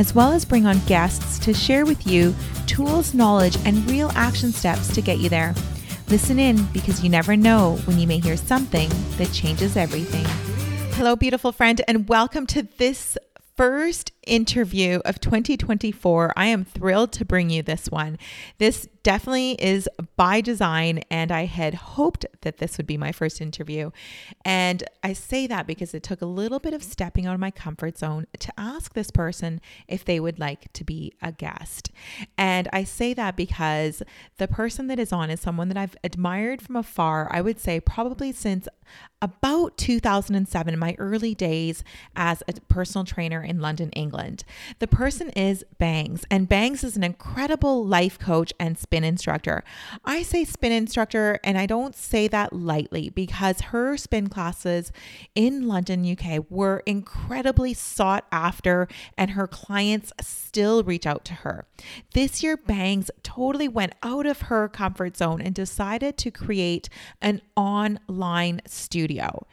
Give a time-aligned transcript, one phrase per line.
[0.00, 2.34] as well as bring on guests to share with you
[2.66, 5.54] tools, knowledge, and real action steps to get you there.
[6.08, 10.24] Listen in because you never know when you may hear something that changes everything.
[10.94, 13.18] Hello, beautiful friend, and welcome to this
[13.58, 16.32] first interview of 2024.
[16.36, 18.16] I am thrilled to bring you this one.
[18.58, 23.40] This definitely is by design, and I had hoped that this would be my first
[23.40, 23.90] interview.
[24.44, 27.50] And I say that because it took a little bit of stepping out of my
[27.50, 31.90] comfort zone to ask this person if they would like to be a guest.
[32.38, 34.02] And I say that because
[34.36, 37.80] the person that is on is someone that I've admired from afar, I would say
[37.80, 38.68] probably since
[39.22, 41.84] about 2007, my early days
[42.16, 44.19] as a personal trainer in London, England.
[44.78, 49.64] The person is Bangs, and Bangs is an incredible life coach and spin instructor.
[50.04, 54.92] I say spin instructor, and I don't say that lightly because her spin classes
[55.34, 61.66] in London, UK were incredibly sought after, and her clients still reach out to her.
[62.14, 66.88] This year, Bangs totally went out of her comfort zone and decided to create
[67.20, 69.46] an online studio.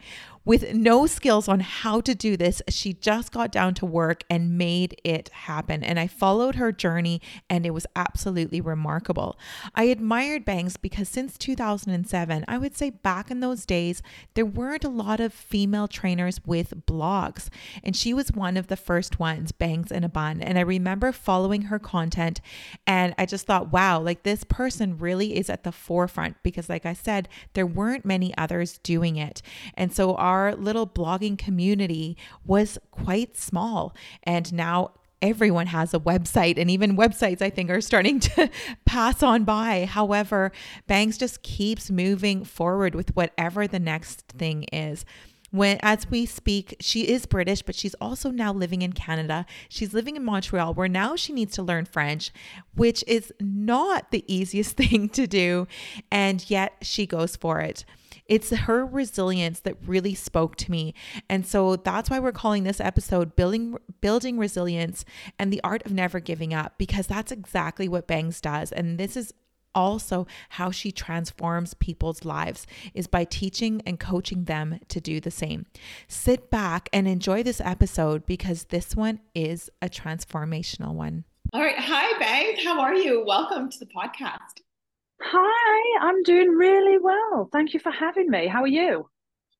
[0.48, 4.56] With no skills on how to do this, she just got down to work and
[4.56, 5.84] made it happen.
[5.84, 9.38] And I followed her journey, and it was absolutely remarkable.
[9.74, 14.00] I admired Bangs because since 2007, I would say back in those days,
[14.32, 17.50] there weren't a lot of female trainers with blogs.
[17.84, 20.40] And she was one of the first ones, Bangs in a Bun.
[20.40, 22.40] And I remember following her content,
[22.86, 26.86] and I just thought, wow, like this person really is at the forefront because, like
[26.86, 29.42] I said, there weren't many others doing it.
[29.74, 33.94] And so our our little blogging community was quite small.
[34.22, 38.48] And now everyone has a website and even websites i think are starting to
[38.84, 39.84] pass on by.
[39.84, 40.52] However
[40.86, 45.04] bangs just keeps moving forward with whatever the next thing is.
[45.50, 49.44] When as we speak she is british but she's also now living in canada.
[49.68, 52.30] She's living in montreal where now she needs to learn french
[52.76, 55.66] which is not the easiest thing to do
[56.12, 57.84] and yet she goes for it
[58.28, 60.94] it's her resilience that really spoke to me.
[61.28, 65.04] And so that's why we're calling this episode building building resilience
[65.38, 68.70] and the art of never giving up because that's exactly what Bangs does.
[68.70, 69.32] And this is
[69.74, 75.30] also how she transforms people's lives is by teaching and coaching them to do the
[75.30, 75.66] same.
[76.08, 81.24] Sit back and enjoy this episode because this one is a transformational one.
[81.52, 81.78] All right.
[81.78, 82.62] Hi, Bangs.
[82.64, 83.24] How are you?
[83.24, 84.60] Welcome to the podcast.
[85.20, 87.48] Hi, I'm doing really well.
[87.52, 88.46] Thank you for having me.
[88.46, 89.08] How are you?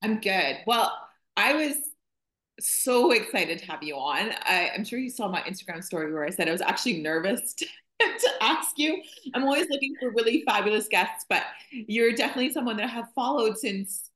[0.03, 0.59] I'm good.
[0.67, 0.97] Well,
[1.37, 1.77] I was
[2.61, 4.31] so excited to have you on.
[4.45, 7.55] I, am sure you saw my Instagram story where I said I was actually nervous
[7.59, 7.67] to,
[8.01, 9.03] to ask you.
[9.35, 13.59] I'm always looking for really fabulous guests, but you're definitely someone that I have followed
[13.59, 14.11] since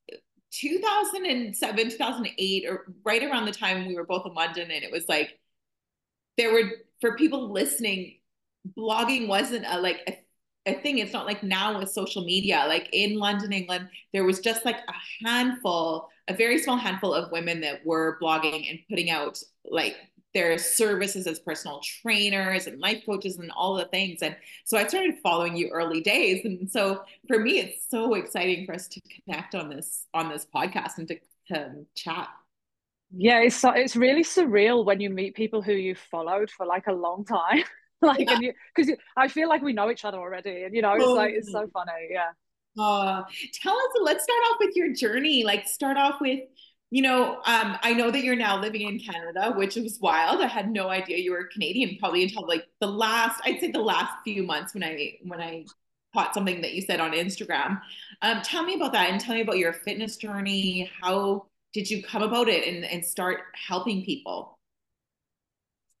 [0.51, 4.71] 2007, 2008, or right around the time we were both in London.
[4.71, 5.39] And it was like,
[6.37, 6.71] there were,
[7.01, 8.15] for people listening,
[8.77, 10.17] blogging wasn't a, like a
[10.65, 10.99] a thing.
[10.99, 12.65] It's not like now with social media.
[12.67, 17.31] Like in London, England, there was just like a handful, a very small handful of
[17.31, 19.97] women that were blogging and putting out like
[20.33, 24.21] their services as personal trainers and life coaches and all the things.
[24.21, 24.35] And
[24.65, 26.43] so I started following you early days.
[26.43, 30.47] And so for me, it's so exciting for us to connect on this on this
[30.53, 31.19] podcast and to,
[31.49, 32.29] to chat.
[33.15, 36.93] Yeah, it's it's really surreal when you meet people who you've followed for like a
[36.93, 37.63] long time.
[38.07, 38.33] like yeah.
[38.33, 41.03] and you because i feel like we know each other already and you know it's
[41.03, 41.13] oh.
[41.13, 42.29] like it's so funny yeah
[42.81, 43.23] uh
[43.61, 46.39] tell us let's start off with your journey like start off with
[46.89, 50.47] you know um i know that you're now living in canada which was wild i
[50.47, 54.11] had no idea you were canadian probably until like the last i'd say the last
[54.23, 55.63] few months when i when i
[56.13, 57.79] caught something that you said on instagram
[58.21, 62.03] um tell me about that and tell me about your fitness journey how did you
[62.03, 64.52] come about it and, and start helping people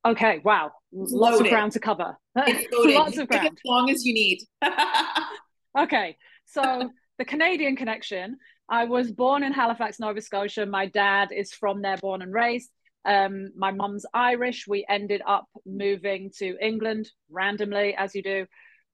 [0.05, 0.71] Okay, wow.
[0.91, 2.17] Lots of ground to cover.
[2.35, 3.47] Lots of ground.
[3.47, 4.39] As long as you need.
[5.79, 8.37] okay, so the Canadian connection.
[8.69, 10.65] I was born in Halifax, Nova Scotia.
[10.65, 12.69] My dad is from there, born and raised.
[13.05, 14.65] Um, my mum's Irish.
[14.67, 18.45] We ended up moving to England randomly, as you do,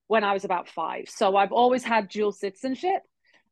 [0.08, 1.06] when I was about five.
[1.08, 3.02] So I've always had dual citizenship.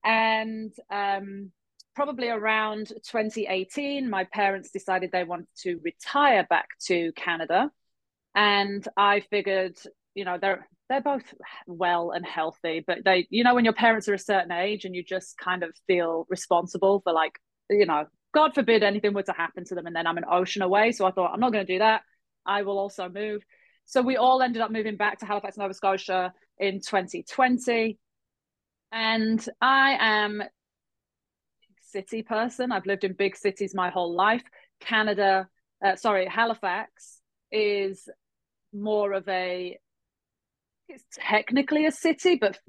[0.04, 1.52] And um,
[1.98, 7.72] probably around 2018, my parents decided they wanted to retire back to Canada.
[8.36, 9.78] and I figured,
[10.14, 11.34] you know, they're they're both
[11.66, 14.96] well and healthy, but they, you know, when your parents are a certain age and
[14.96, 17.34] you just kind of feel responsible for like,
[17.68, 20.62] you know, God forbid anything were to happen to them, and then I'm an ocean
[20.62, 20.92] away.
[20.92, 22.04] So I thought I'm not going to do that.
[22.46, 23.42] I will also move.
[23.86, 27.98] So we all ended up moving back to Halifax, Nova Scotia in 2020.
[28.92, 30.44] And I am
[31.88, 32.72] city person.
[32.72, 34.44] I've lived in big cities my whole life.
[34.80, 35.48] Canada,
[35.84, 37.20] uh, sorry, Halifax
[37.52, 38.08] is
[38.74, 39.78] more of a
[40.90, 42.60] it's technically a city, but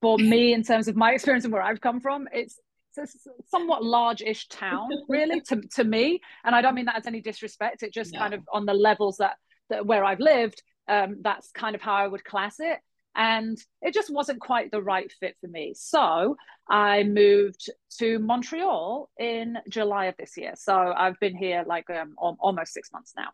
[0.00, 2.58] for me, in terms of my experience and where I've come from, it's,
[2.96, 6.20] it's a somewhat large-ish town, really, to, to me.
[6.44, 7.82] And I don't mean that as any disrespect.
[7.82, 8.18] It just no.
[8.18, 9.36] kind of on the levels that,
[9.70, 12.78] that where I've lived, um, that's kind of how I would class it.
[13.18, 15.74] And it just wasn't quite the right fit for me.
[15.76, 16.36] So
[16.70, 17.68] I moved
[17.98, 20.52] to Montreal in July of this year.
[20.54, 23.30] So I've been here like um, almost six months now.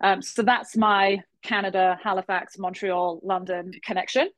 [0.00, 4.30] Um, so that's my Canada, Halifax, Montreal, London connection.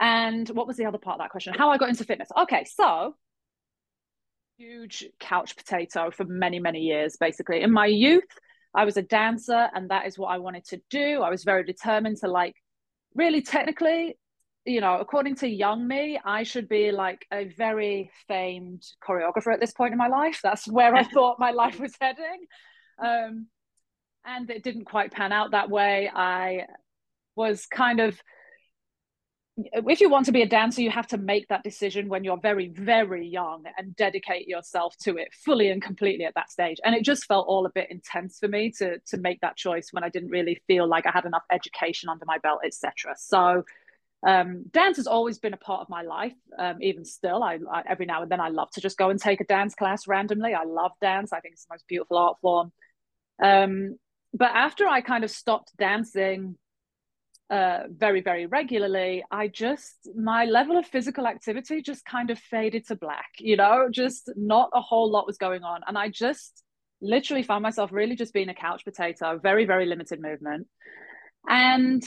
[0.00, 1.52] And what was the other part of that question?
[1.54, 2.28] How I got into fitness.
[2.36, 3.14] Okay, so
[4.56, 7.62] huge couch potato for many, many years, basically.
[7.62, 8.24] In my youth,
[8.74, 11.20] I was a dancer, and that is what I wanted to do.
[11.20, 12.54] I was very determined to like
[13.14, 14.16] really technically,
[14.64, 19.60] you know, according to young me, I should be like a very famed choreographer at
[19.60, 20.40] this point in my life.
[20.42, 22.46] That's where I thought my life was heading.
[23.02, 23.46] Um,
[24.24, 26.08] and it didn't quite pan out that way.
[26.14, 26.66] I
[27.34, 28.20] was kind of
[29.56, 32.40] if you want to be a dancer, you have to make that decision when you're
[32.40, 36.78] very, very young and dedicate yourself to it fully and completely at that stage.
[36.84, 39.88] And it just felt all a bit intense for me to to make that choice
[39.90, 43.14] when I didn't really feel like I had enough education under my belt, etc.
[43.18, 43.64] So
[44.26, 46.34] um, dance has always been a part of my life.
[46.58, 49.20] Um, even still, I, I, every now and then I love to just go and
[49.20, 50.54] take a dance class randomly.
[50.54, 51.32] I love dance.
[51.32, 52.72] I think it's the most beautiful art form.
[53.42, 53.98] Um,
[54.32, 56.56] but after I kind of stopped dancing
[57.50, 62.86] uh, very, very regularly, I just, my level of physical activity just kind of faded
[62.88, 65.80] to black, you know, just not a whole lot was going on.
[65.86, 66.62] And I just
[67.02, 70.68] literally found myself really just being a couch potato, very, very limited movement.
[71.46, 72.02] And,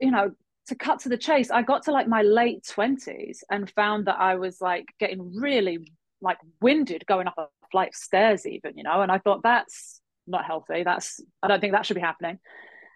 [0.00, 0.30] you know,
[0.68, 4.18] to cut to the chase, I got to like my late 20s and found that
[4.18, 8.82] I was like getting really like winded going up a flight of stairs, even, you
[8.82, 10.82] know, and I thought that's not healthy.
[10.82, 12.38] That's I don't think that should be happening.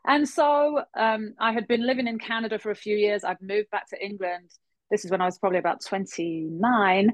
[0.07, 3.23] And so um, I had been living in Canada for a few years.
[3.23, 4.51] I'd moved back to England.
[4.91, 7.13] This is when I was probably about 29.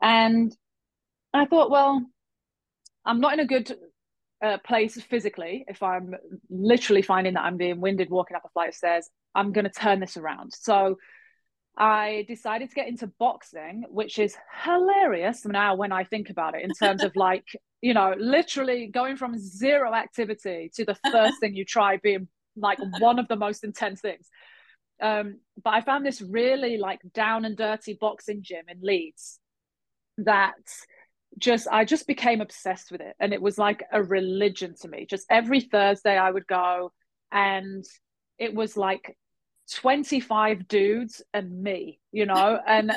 [0.00, 0.56] And
[1.34, 2.00] I thought, well,
[3.04, 3.76] I'm not in a good
[4.42, 5.64] uh, place physically.
[5.68, 6.14] If I'm
[6.48, 9.70] literally finding that I'm being winded walking up a flight of stairs, I'm going to
[9.70, 10.52] turn this around.
[10.52, 10.96] So
[11.76, 16.64] I decided to get into boxing, which is hilarious now when I think about it
[16.64, 17.44] in terms of like
[17.80, 22.78] you know, literally going from zero activity to the first thing you try being like
[22.98, 24.28] one of the most intense things.
[25.00, 29.38] Um, but I found this really like down and dirty boxing gym in Leeds
[30.18, 30.54] that
[31.38, 33.14] just I just became obsessed with it.
[33.20, 35.06] And it was like a religion to me.
[35.08, 36.92] Just every Thursday I would go
[37.30, 37.84] and
[38.38, 39.16] it was like
[39.74, 42.92] 25 dudes and me, you know, and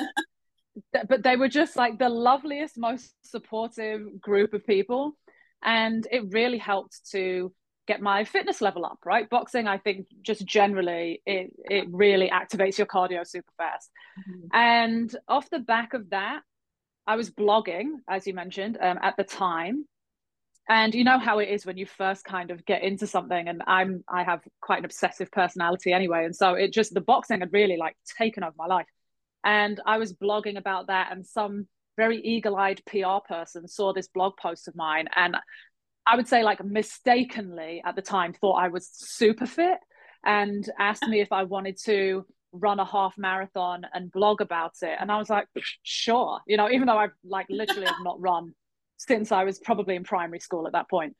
[0.92, 5.16] but they were just like the loveliest, most supportive group of people.
[5.62, 7.52] And it really helped to
[7.86, 9.28] get my fitness level up, right?
[9.28, 13.90] Boxing, I think, just generally, it, it really activates your cardio super fast.
[14.18, 14.46] Mm-hmm.
[14.56, 16.42] And off the back of that,
[17.06, 19.86] I was blogging, as you mentioned, um, at the time.
[20.72, 23.62] And you know how it is when you first kind of get into something, and
[23.66, 27.52] I'm I have quite an obsessive personality anyway, and so it just the boxing had
[27.52, 28.86] really like taken over my life.
[29.44, 31.66] And I was blogging about that, and some
[31.98, 35.08] very eagle eyed PR person saw this blog post of mine.
[35.14, 35.36] And
[36.06, 39.76] I would say, like, mistakenly at the time, thought I was super fit
[40.24, 44.96] and asked me if I wanted to run a half marathon and blog about it.
[44.98, 45.48] And I was like,
[45.82, 48.54] sure, you know, even though I've like literally have not run
[49.06, 51.16] since I was probably in primary school at that point.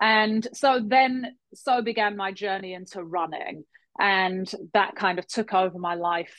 [0.00, 3.64] And so then, so began my journey into running.
[3.98, 6.34] And that kind of took over my life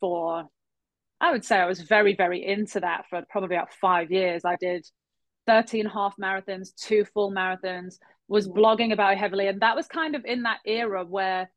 [0.00, 0.48] for
[1.20, 4.44] I would say I was very, very into that for probably about five years.
[4.44, 4.86] I did
[5.46, 7.96] 13 half marathons, two full marathons,
[8.28, 9.48] was blogging about heavily.
[9.48, 11.50] And that was kind of in that era where,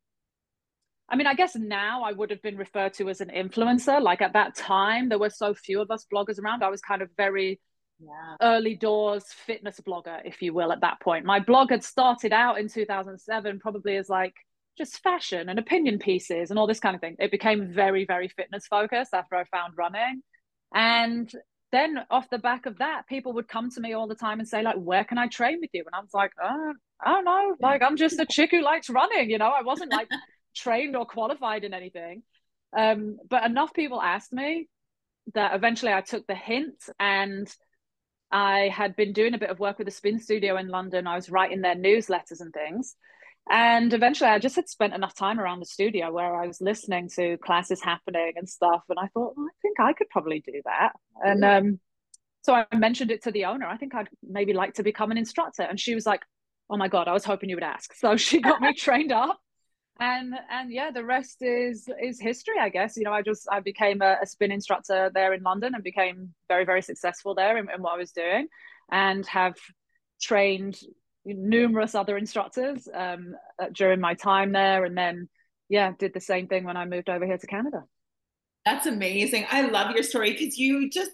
[1.10, 4.02] I mean, I guess now I would have been referred to as an influencer.
[4.02, 6.64] Like at that time, there were so few of us bloggers around.
[6.64, 7.60] I was kind of very
[8.02, 8.36] yeah.
[8.42, 11.26] early doors fitness blogger, if you will, at that point.
[11.26, 14.36] My blog had started out in 2007, probably as like,
[14.78, 17.16] just fashion and opinion pieces and all this kind of thing.
[17.20, 20.24] It became very, very fitness focused after I found running.
[20.74, 21.32] And
[21.72, 24.48] then off the back of that, people would come to me all the time and
[24.48, 25.84] say, like, where can I train with you?
[25.86, 27.56] And I was like, oh, I don't know.
[27.60, 30.08] Like, I'm just a chick who likes running, you know, I wasn't like
[30.56, 32.24] trained or qualified in anything.
[32.76, 34.68] Um, but enough people asked me
[35.34, 37.48] that eventually I took the hint and
[38.32, 41.08] I had been doing a bit of work with a spin studio in London.
[41.08, 42.96] I was writing their newsletters and things.
[43.50, 47.10] And eventually I just had spent enough time around the studio where I was listening
[47.16, 48.84] to classes happening and stuff.
[48.88, 50.92] And I thought, well, I think I could probably do that.
[51.24, 51.80] And um,
[52.44, 53.66] so I mentioned it to the owner.
[53.66, 55.64] I think I'd maybe like to become an instructor.
[55.64, 56.22] And she was like,
[56.70, 57.94] oh my God, I was hoping you would ask.
[57.96, 59.40] So she got me trained up
[60.02, 62.98] and and yeah the rest is is history i guess.
[62.98, 66.34] You know i just i became a, a spin instructor there in london and became
[66.48, 68.48] very very successful there in, in what i was doing
[68.92, 69.56] and have
[70.22, 70.80] trained
[71.24, 74.86] numerous other instructors um, uh, during my time there.
[74.86, 75.30] And then
[75.70, 77.84] yeah did the same thing when i moved over here to canada.
[78.66, 79.46] That's amazing.
[79.50, 81.12] I love your story because you just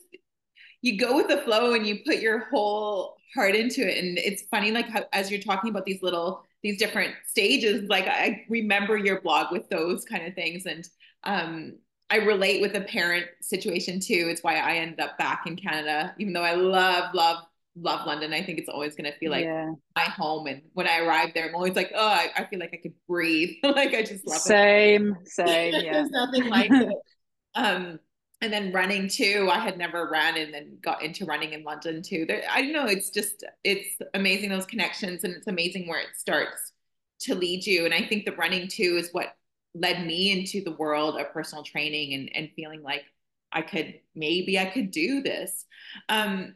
[0.82, 4.04] you go with the flow and you put your whole heart into it.
[4.04, 8.08] And it's funny like how, as you're talking about these little these different stages like
[8.08, 10.66] i remember your blog with those kind of things.
[10.66, 10.88] And
[11.24, 11.78] um
[12.10, 14.28] i relate with the parent situation too.
[14.30, 17.44] It's why i ended up back in canada even though i love love
[17.80, 18.34] love london.
[18.34, 19.72] I think it's always going to feel like yeah.
[19.96, 20.48] my home.
[20.48, 22.94] And when i arrive there i'm always like oh i, I feel like i could
[23.08, 23.56] breathe.
[23.64, 25.30] Like i just love same, it.
[25.30, 25.94] Same same yeah.
[25.94, 26.90] there's nothing like it.
[27.56, 28.00] Um
[28.42, 32.02] and then running too i had never ran and then got into running in london
[32.02, 32.26] too.
[32.28, 36.16] There, i don't know it's just it's amazing those connections and it's amazing where it
[36.16, 36.74] starts
[37.22, 37.86] to lead you.
[37.86, 39.36] And i think the running too is what
[39.74, 43.04] led me into the world of personal training and, and feeling like
[43.52, 45.66] i could maybe i could do this.
[46.10, 46.56] Um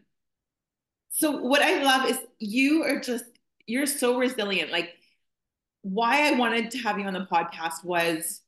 [1.09, 3.25] so what i love is you are just
[3.65, 4.71] you're so resilient.
[4.71, 4.91] Like
[5.83, 8.41] why i wanted to have you on the podcast was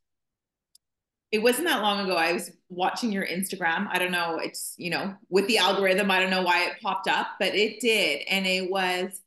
[1.34, 2.16] it wasn't that long ago.
[2.16, 3.88] I was watching your Instagram.
[3.90, 4.38] I don't know.
[4.38, 7.80] It's, you know, with the algorithm, I don't know why it popped up, but it
[7.80, 8.22] did.
[8.30, 9.22] And it was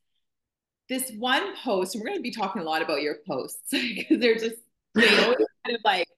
[0.89, 1.95] this one post.
[1.95, 4.57] and We're going to be talking a lot about your posts because they're just,
[4.95, 6.09] they always kind of like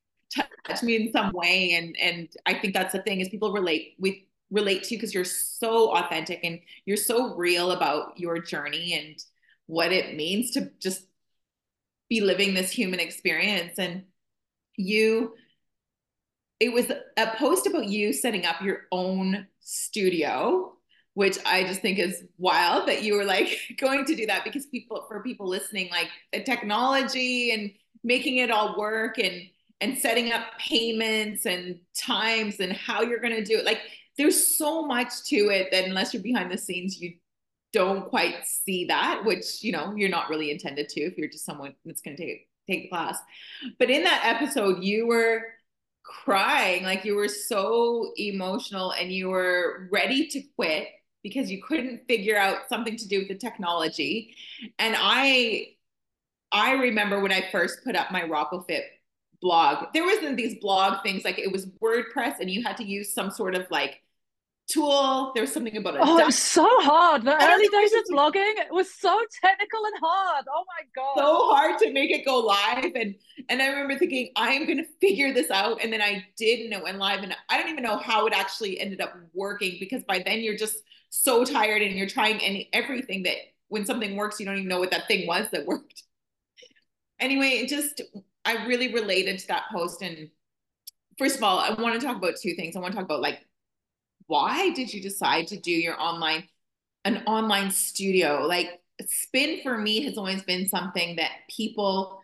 [0.66, 1.72] touch me in some way.
[1.72, 4.14] And, and I think that's the thing is people relate with,
[4.50, 9.16] relate to you because you're so authentic and you're so real about your journey and
[9.66, 11.04] what it means to just
[12.08, 13.78] be living this human experience.
[13.78, 14.04] And
[14.76, 15.34] you,
[16.60, 20.72] it was a post about you setting up your own studio
[21.18, 24.66] which I just think is wild that you were like going to do that because
[24.66, 27.72] people for people listening like the technology and
[28.04, 29.42] making it all work and
[29.80, 33.64] and setting up payments and times and how you're going to do it.
[33.64, 33.80] Like
[34.16, 37.14] there's so much to it that unless you're behind the scenes you
[37.72, 41.44] don't quite see that which you know you're not really intended to if you're just
[41.44, 43.18] someone that's going to take take the class.
[43.80, 45.42] But in that episode you were
[46.08, 50.88] crying like you were so emotional and you were ready to quit
[51.22, 54.34] because you couldn't figure out something to do with the technology.
[54.78, 55.68] And i
[56.50, 58.84] i remember when i first put up my RocoFit
[59.42, 63.12] blog there wasn't these blog things like it was wordpress and you had to use
[63.12, 64.00] some sort of like
[64.68, 65.32] tool.
[65.34, 66.00] There was something about it.
[66.04, 67.24] Oh, it was so hard.
[67.24, 70.44] The early days of blogging it was so technical and hard.
[70.54, 71.14] Oh my god.
[71.16, 72.92] So hard to make it go live.
[72.94, 73.14] And
[73.48, 75.82] and I remember thinking, I am gonna figure this out.
[75.82, 77.22] And then I did and it went live.
[77.22, 80.56] And I don't even know how it actually ended up working because by then you're
[80.56, 80.78] just
[81.10, 83.36] so tired and you're trying any everything that
[83.68, 86.02] when something works, you don't even know what that thing was that worked.
[87.18, 88.02] Anyway, it just
[88.44, 90.28] I really related to that post and
[91.18, 92.76] first of all, I want to talk about two things.
[92.76, 93.40] I want to talk about like
[94.28, 96.44] why did you decide to do your online
[97.04, 98.46] an online studio?
[98.46, 102.20] Like spin for me has always been something that people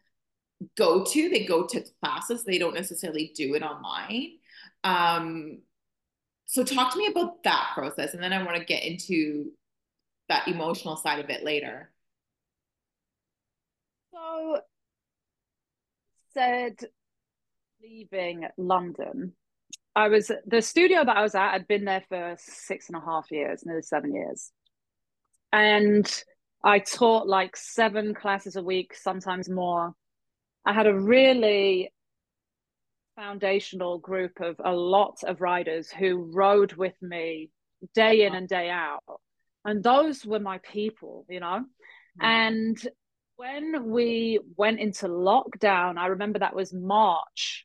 [0.76, 1.28] go to.
[1.28, 2.44] They go to classes.
[2.44, 4.32] They don't necessarily do it online.
[4.84, 5.62] Um
[6.44, 9.50] so talk to me about that process and then i want to get into
[10.28, 11.90] that emotional side of it later.
[14.12, 14.60] So
[16.34, 16.76] said
[17.82, 19.32] leaving london
[19.96, 21.52] I was the studio that I was at.
[21.52, 24.50] I'd been there for six and a half years, nearly seven years,
[25.52, 26.10] and
[26.64, 29.94] I taught like seven classes a week, sometimes more.
[30.66, 31.92] I had a really
[33.16, 37.50] foundational group of a lot of riders who rode with me
[37.94, 39.02] day in and day out,
[39.64, 41.64] and those were my people, you know.
[42.18, 42.24] Hmm.
[42.24, 42.88] And
[43.36, 47.64] when we went into lockdown, I remember that was March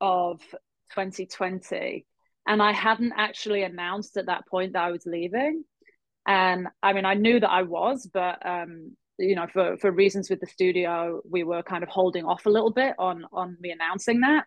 [0.00, 0.40] of
[0.90, 2.06] 2020
[2.46, 5.64] and I hadn't actually announced at that point that I was leaving.
[6.26, 10.30] And I mean, I knew that I was, but um, you know, for for reasons
[10.30, 13.70] with the studio, we were kind of holding off a little bit on on me
[13.70, 14.44] announcing that.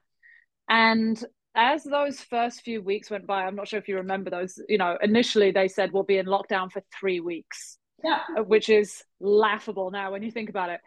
[0.70, 1.24] And
[1.56, 4.78] as those first few weeks went by, I'm not sure if you remember those, you
[4.78, 7.78] know, initially they said we'll be in lockdown for three weeks.
[8.04, 8.42] Yeah.
[8.42, 10.82] Which is laughable now when you think about it.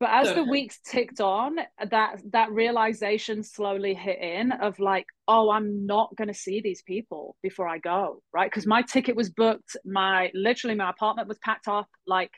[0.00, 1.56] But as the weeks ticked on,
[1.90, 6.82] that that realization slowly hit in of like, oh, I'm not going to see these
[6.82, 8.48] people before I go, right?
[8.48, 12.30] Because my ticket was booked, my literally my apartment was packed up, like.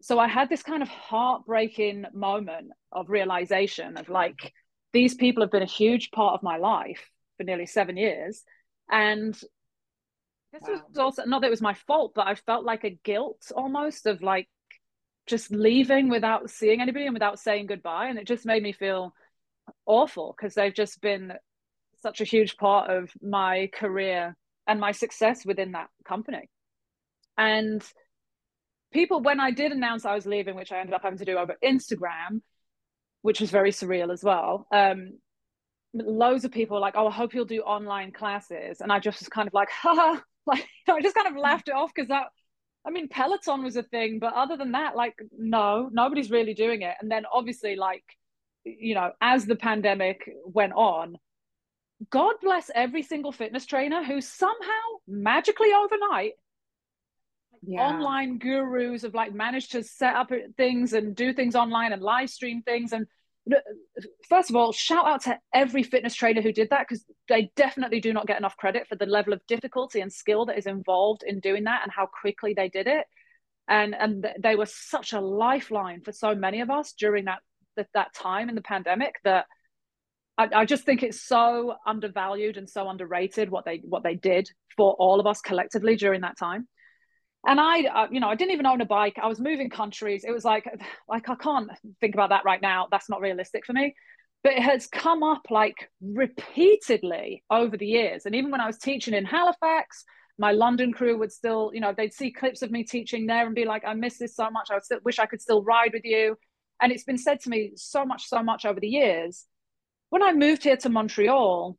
[0.00, 4.52] So I had this kind of heartbreaking moment of realization of like,
[4.92, 8.42] these people have been a huge part of my life for nearly seven years,
[8.90, 9.32] and
[10.52, 10.82] this wow.
[10.88, 14.06] was also not that it was my fault, but I felt like a guilt almost
[14.06, 14.48] of like
[15.26, 18.08] just leaving without seeing anybody and without saying goodbye.
[18.08, 19.14] And it just made me feel
[19.86, 21.32] awful because they've just been
[22.00, 24.36] such a huge part of my career
[24.66, 26.48] and my success within that company.
[27.38, 27.82] And
[28.92, 31.38] people, when I did announce I was leaving, which I ended up having to do
[31.38, 32.42] over Instagram,
[33.22, 34.66] which was very surreal as well.
[34.72, 35.18] Um,
[35.94, 39.28] loads of people like, "Oh, I hope you'll do online classes," and I just was
[39.28, 42.26] kind of like, "Ha!" Like I just kind of laughed it off because that
[42.84, 46.82] I mean, Peloton was a thing, but other than that, like, no, nobody's really doing
[46.82, 46.94] it.
[47.00, 48.04] And then obviously, like,
[48.64, 51.16] you know, as the pandemic went on,
[52.10, 56.32] God bless every single fitness trainer who somehow magically overnight,
[57.64, 57.80] yeah.
[57.80, 62.30] online gurus have like managed to set up things and do things online and live
[62.30, 63.06] stream things and
[64.28, 68.00] first of all, shout out to every fitness trainer who did that because they definitely
[68.00, 71.22] do not get enough credit for the level of difficulty and skill that is involved
[71.26, 73.06] in doing that and how quickly they did it.
[73.68, 77.40] And and they were such a lifeline for so many of us during that
[77.76, 79.46] that, that time in the pandemic that
[80.36, 84.50] I, I just think it's so undervalued and so underrated what they what they did
[84.76, 86.68] for all of us collectively during that time
[87.46, 89.18] and I, uh, you know, I didn't even own a bike.
[89.20, 90.24] I was moving countries.
[90.24, 90.64] It was like,
[91.08, 91.70] like I can't
[92.00, 92.86] think about that right now.
[92.90, 93.94] That's not realistic for me.
[94.44, 98.26] But it has come up like repeatedly over the years.
[98.26, 100.04] And even when I was teaching in Halifax,
[100.38, 103.54] my London crew would still, you know, they'd see clips of me teaching there and
[103.54, 104.68] be like, I miss this so much.
[104.70, 106.36] I still, wish I could still ride with you.
[106.80, 109.46] And it's been said to me so much, so much over the years.
[110.10, 111.76] When I moved here to Montreal,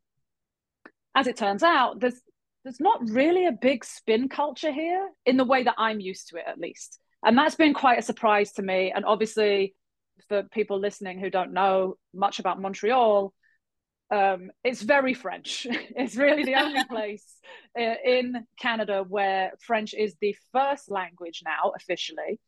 [1.16, 2.22] as it turns out, there's
[2.64, 6.38] there's not really a big spin culture here in the way that I'm used to
[6.38, 7.00] it, at least.
[7.26, 8.92] And that's been quite a surprise to me.
[8.94, 9.76] And obviously,
[10.30, 13.34] for people listening who don't know much about Montreal,
[14.12, 15.66] um, it's very French.
[15.72, 17.26] it's really the only place
[17.78, 22.40] uh, in Canada where French is the first language now officially.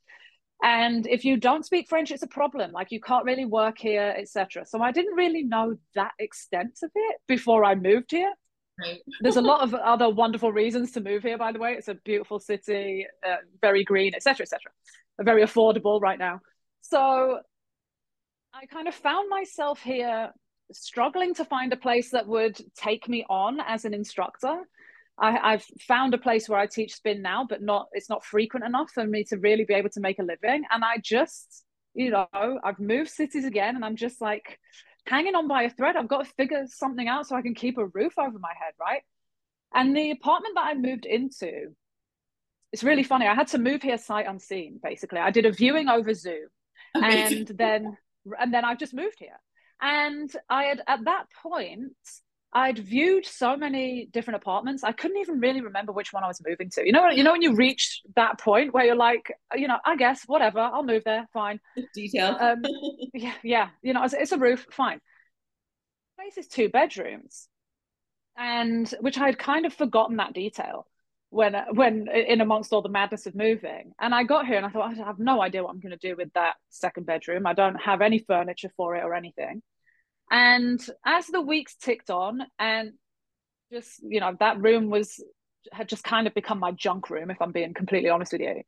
[0.63, 2.71] And if you don't speak French, it's a problem.
[2.71, 4.65] Like you can't really work here, etc.
[4.65, 8.32] So I didn't really know that extent of it before I moved here.
[9.22, 11.74] There's a lot of other wonderful reasons to move here, by the way.
[11.74, 14.60] It's a beautiful city, uh, very green, etc., etc.
[15.22, 16.42] Very affordable right now.
[16.82, 17.40] So
[18.54, 20.32] I kind of found myself here
[20.72, 24.62] struggling to find a place that would take me on as an instructor.
[25.18, 28.66] I, have found a place where I teach spin now, but not it's not frequent
[28.66, 30.64] enough for me to really be able to make a living.
[30.70, 34.60] And I just, you know, I've moved cities again, and I'm just like,
[35.06, 35.96] hanging on by a thread.
[35.96, 38.74] I've got to figure something out so I can keep a roof over my head,
[38.80, 39.02] right?
[39.74, 41.76] And the apartment that I moved into,
[42.72, 43.28] it's really funny.
[43.28, 45.20] I had to move here sight unseen, basically.
[45.20, 46.48] I did a viewing over Zoom
[46.96, 47.48] Amazing.
[47.50, 47.98] and then
[48.39, 49.39] and then I've just moved here.
[49.82, 51.94] And I had at that point
[52.56, 54.86] I'd viewed so many different apartments.
[54.86, 56.86] I couldn't even really remember which one I was moving to.
[56.86, 59.98] You know, you know when you reach that point where you're like, you know, I
[59.98, 61.60] guess whatever, I'll move there, fine.
[61.94, 62.38] Detail.
[62.39, 62.63] Um,
[63.13, 63.70] yeah, yeah.
[63.82, 65.02] You know, it's, it's a roof, fine.
[66.18, 67.50] Place is two bedrooms,
[68.38, 70.88] and which I had kind of forgotten that detail
[71.32, 73.91] when when in amongst all the madness of moving.
[74.00, 76.08] And I got here and I thought I have no idea what I'm going to
[76.08, 77.46] do with that second bedroom.
[77.46, 79.62] I don't have any furniture for it or anything.
[80.32, 82.94] And as the weeks ticked on, and
[83.72, 85.24] just, you know, that room was,
[85.72, 88.62] had just kind of become my junk room, if I'm being completely honest with you.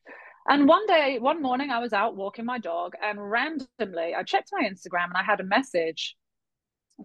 [0.48, 4.50] And one day, one morning, I was out walking my dog, and randomly, I checked
[4.54, 6.16] my Instagram and I had a message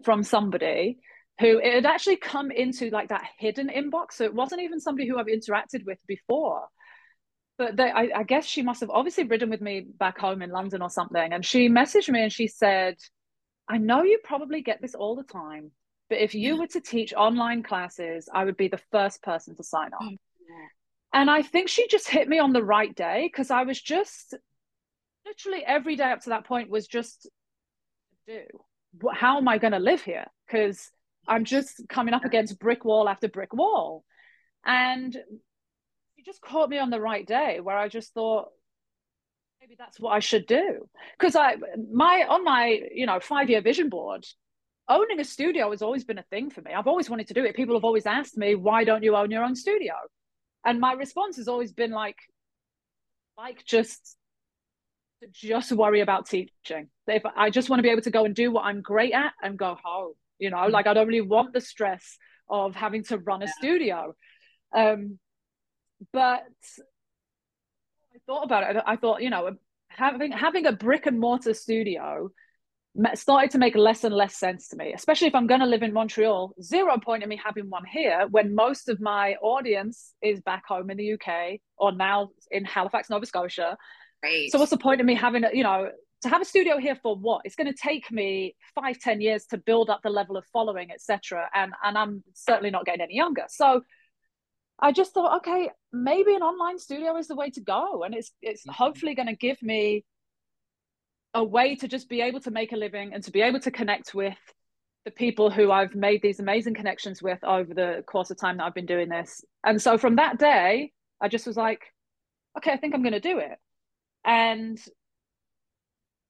[0.04, 0.98] from somebody
[1.40, 4.12] who it had actually come into like that hidden inbox.
[4.12, 6.66] So it wasn't even somebody who I've interacted with before.
[7.58, 10.50] But they, I, I guess she must have obviously ridden with me back home in
[10.50, 11.32] London or something.
[11.32, 12.96] And she messaged me and she said,
[13.68, 15.70] I know you probably get this all the time,
[16.08, 19.64] but if you were to teach online classes, I would be the first person to
[19.64, 20.02] sign up.
[20.02, 20.18] Mm,
[21.14, 24.34] and I think she just hit me on the right day because I was just
[25.26, 27.28] literally every day up to that point was just
[28.26, 28.40] do
[29.12, 30.26] how am I going to live here?
[30.46, 30.90] Because
[31.26, 34.04] I'm just coming up against brick wall after brick wall.
[34.64, 35.16] And
[36.16, 38.48] she just caught me on the right day where I just thought,
[39.62, 40.88] maybe that's what I should do.
[41.18, 41.54] Because I
[41.92, 44.24] my on my, you know, five-year vision board,
[44.88, 46.72] owning a studio has always been a thing for me.
[46.72, 47.54] I've always wanted to do it.
[47.54, 49.94] People have always asked me, why don't you own your own studio?
[50.64, 52.16] And my response has always been like,
[53.38, 54.16] like just
[55.32, 56.88] just worry about teaching.
[57.06, 59.32] If I just want to be able to go and do what I'm great at
[59.40, 60.72] and go home, you know, mm-hmm.
[60.72, 63.52] like I don't really want the stress of having to run a yeah.
[63.58, 64.14] studio.
[64.74, 65.20] Um,
[66.12, 66.42] but
[68.32, 68.82] thought about it.
[68.86, 69.50] I thought, you know,
[69.88, 72.30] having having a brick and mortar studio
[73.14, 75.82] started to make less and less sense to me, especially if I'm going to live
[75.82, 76.54] in Montreal.
[76.62, 80.90] Zero point in me having one here when most of my audience is back home
[80.90, 83.76] in the UK or now in Halifax, Nova Scotia.
[84.22, 84.50] Right.
[84.50, 85.90] So what's the point of me having, a, you know,
[86.22, 87.42] to have a studio here for what?
[87.44, 90.90] It's going to take me five, ten years to build up the level of following,
[90.90, 91.48] etc.
[91.54, 93.44] And and I'm certainly not getting any younger.
[93.48, 93.82] So
[94.80, 98.32] I just thought, okay, maybe an online studio is the way to go, and it's
[98.40, 98.72] it's mm-hmm.
[98.72, 100.04] hopefully going to give me
[101.34, 103.70] a way to just be able to make a living and to be able to
[103.70, 104.36] connect with
[105.04, 108.64] the people who I've made these amazing connections with over the course of time that
[108.64, 109.42] I've been doing this.
[109.64, 111.80] And so from that day, I just was like,
[112.58, 113.58] okay, I think I'm going to do it.
[114.24, 114.78] And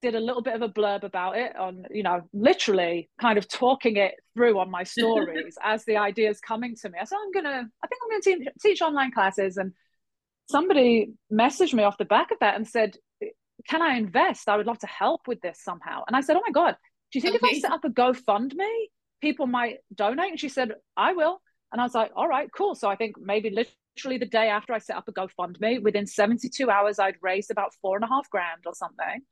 [0.03, 3.49] did a little bit of a blurb about it on, you know, literally kind of
[3.49, 6.99] talking it through on my stories as the ideas coming to me.
[7.01, 9.57] I said, I'm going to, I think I'm going to te- teach online classes.
[9.57, 9.73] And
[10.51, 12.97] somebody messaged me off the back of that and said,
[13.69, 14.49] can I invest?
[14.49, 16.03] I would love to help with this somehow.
[16.07, 16.77] And I said, oh my God,
[17.13, 17.47] do you think okay.
[17.47, 18.87] if I set up a GoFundMe,
[19.21, 20.33] people might donate?
[20.33, 21.41] And she said, I will.
[21.71, 22.75] And I was like, all right, cool.
[22.75, 26.69] So I think maybe literally the day after I set up a GoFundMe, within 72
[26.69, 29.23] hours, I'd raised about four and a half grand or something.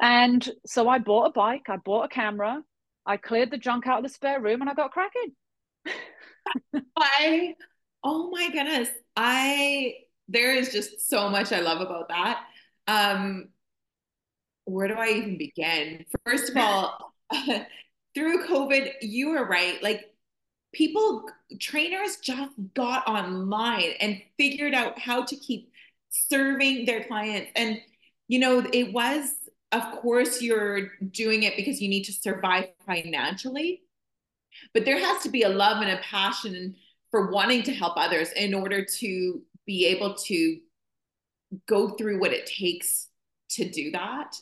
[0.00, 2.62] And so I bought a bike, I bought a camera,
[3.06, 5.32] I cleared the junk out of the spare room, and I got cracking.
[6.96, 7.54] I,
[8.04, 9.94] oh my goodness, I,
[10.28, 12.44] there is just so much I love about that.
[12.88, 13.48] Um,
[14.64, 16.04] where do I even begin?
[16.24, 17.14] First of all,
[18.14, 19.82] through COVID, you were right.
[19.82, 20.04] Like
[20.74, 21.24] people,
[21.60, 25.70] trainers just got online and figured out how to keep
[26.10, 27.50] serving their clients.
[27.54, 27.80] And,
[28.28, 29.30] you know, it was,
[29.76, 33.82] of course, you're doing it because you need to survive financially.
[34.72, 36.76] But there has to be a love and a passion
[37.10, 40.58] for wanting to help others in order to be able to
[41.66, 43.08] go through what it takes
[43.50, 44.36] to do that.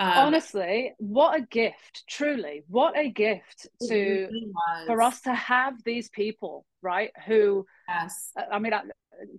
[0.00, 2.04] Um, Honestly, what a gift!
[2.08, 4.52] Truly, what a gift to really
[4.86, 7.10] for us to have these people, right?
[7.26, 8.82] Who, yes, I mean, I,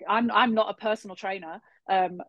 [0.08, 2.22] I'm I'm not a personal trainer, um,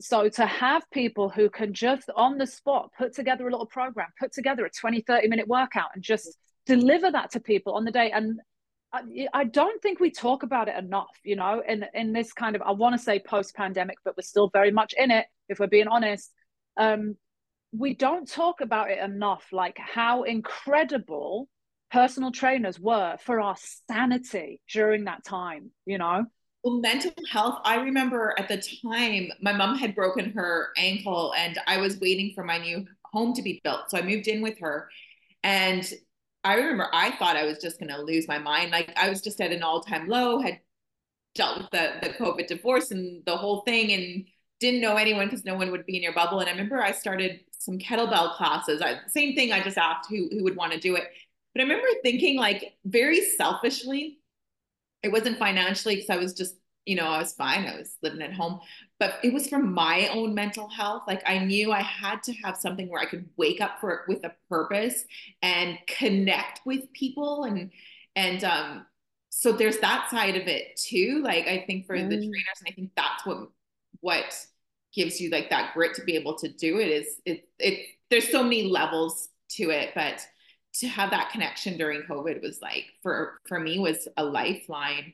[0.00, 4.08] so to have people who can just on the spot put together a little program,
[4.18, 7.90] put together a 20, 30 minute workout, and just deliver that to people on the
[7.90, 8.40] day, and
[9.34, 12.62] I, don't think we talk about it enough, you know, in in this kind of
[12.62, 15.26] I want to say post pandemic, but we're still very much in it.
[15.48, 16.32] If we're being honest,
[16.76, 17.16] um,
[17.72, 21.48] we don't talk about it enough, like how incredible
[21.90, 23.56] personal trainers were for our
[23.88, 25.70] sanity during that time.
[25.84, 26.26] You know.
[26.66, 27.60] Well, mental health.
[27.64, 32.32] I remember at the time my mom had broken her ankle, and I was waiting
[32.34, 34.88] for my new home to be built, so I moved in with her,
[35.44, 35.88] and
[36.42, 38.72] I remember I thought I was just going to lose my mind.
[38.72, 40.58] Like I was just at an all time low, had
[41.36, 44.24] dealt with the, the COVID divorce and the whole thing and
[44.58, 46.40] didn't know anyone because no one would be in your bubble.
[46.40, 48.82] And I remember I started some kettlebell classes.
[48.82, 49.52] I, same thing.
[49.52, 51.04] I just asked who, who would want to do it.
[51.54, 54.18] But I remember thinking like very selfishly,
[55.02, 56.54] it wasn't financially because I was just,
[56.84, 57.66] you know, I was fine.
[57.66, 58.60] I was living at home
[58.98, 62.56] but it was for my own mental health like i knew i had to have
[62.56, 65.04] something where i could wake up for with a purpose
[65.42, 67.70] and connect with people and
[68.14, 68.86] and um
[69.30, 72.08] so there's that side of it too like i think for mm.
[72.08, 73.48] the trainers and i think that's what
[74.00, 74.46] what
[74.94, 78.30] gives you like that grit to be able to do it is it it there's
[78.30, 80.26] so many levels to it but
[80.80, 85.12] to have that connection during covid was like for for me was a lifeline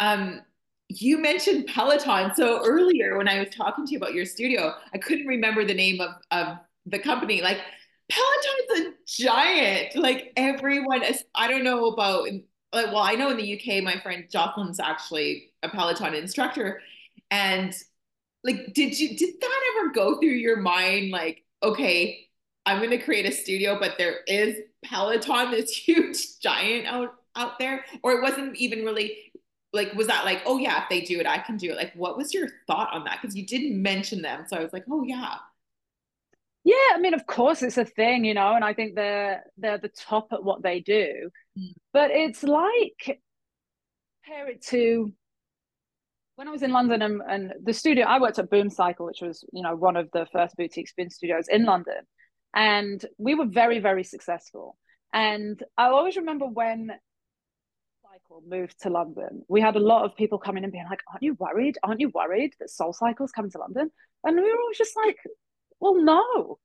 [0.00, 0.40] um
[0.88, 2.34] you mentioned Peloton.
[2.34, 5.74] So earlier when I was talking to you about your studio, I couldn't remember the
[5.74, 7.40] name of, of the company.
[7.40, 7.58] Like
[8.10, 9.96] Peloton's a giant.
[9.96, 12.28] Like everyone is, I don't know about
[12.72, 16.80] like well, I know in the UK, my friend Jocelyn's actually a Peloton instructor.
[17.30, 17.72] And
[18.42, 21.10] like, did you did that ever go through your mind?
[21.10, 22.23] Like, okay,
[22.66, 27.84] I'm gonna create a studio, but there is Peloton, this huge giant out out there,
[28.02, 29.32] or it wasn't even really
[29.74, 31.76] like was that like oh yeah if they do it i can do it.
[31.76, 33.18] Like what was your thought on that?
[33.20, 35.34] Because you didn't mention them so i was like oh yeah.
[36.62, 39.78] Yeah i mean of course it's a thing you know and i think they're they're
[39.78, 41.28] the top at what they do.
[41.58, 41.74] Mm.
[41.92, 43.20] but it's like
[44.24, 45.12] compare it to
[46.36, 49.20] when i was in london and, and the studio i worked at boom cycle which
[49.20, 52.06] was you know one of the first boutique spin studios in london
[52.54, 54.76] and we were very very successful
[55.14, 56.90] And I always remember when
[58.02, 61.22] Cycle moved to London, we had a lot of people coming and being like, Aren't
[61.22, 61.78] you worried?
[61.82, 63.90] Aren't you worried that Soul Cycle's coming to London?
[64.24, 65.16] And we were always just like,
[65.80, 66.58] Well, no.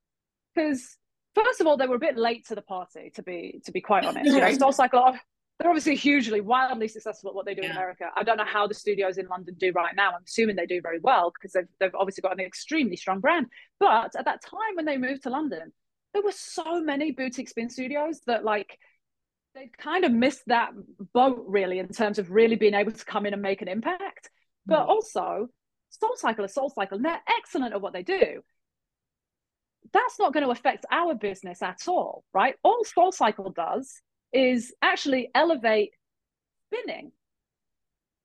[0.54, 0.97] Because
[1.36, 3.82] first of all, they were a bit late to the party, to be to be
[3.82, 4.25] quite honest.
[4.25, 5.15] You know, Soul Cycle
[5.60, 7.72] they're obviously hugely, wildly successful at what they do yeah.
[7.72, 8.06] in America.
[8.15, 10.12] I don't know how the studios in London do right now.
[10.12, 13.48] I'm assuming they do very well because they've, they've obviously got an extremely strong brand.
[13.78, 15.74] But at that time when they moved to London,
[16.13, 18.78] there were so many boutique spin studios that like
[19.54, 20.72] they kind of missed that
[21.13, 24.30] boat really in terms of really being able to come in and make an impact.
[24.65, 24.88] But mm.
[24.88, 25.48] also,
[25.89, 28.41] Soul Cycle is Soul Cycle, and they're excellent at what they do.
[29.91, 32.56] That's not going to affect our business at all, right?
[32.63, 34.02] All Soul Cycle does
[34.34, 35.92] is actually elevate
[36.68, 37.12] spinning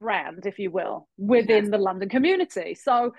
[0.00, 1.70] brand, if you will, within yes.
[1.70, 2.74] the London community.
[2.74, 3.14] So,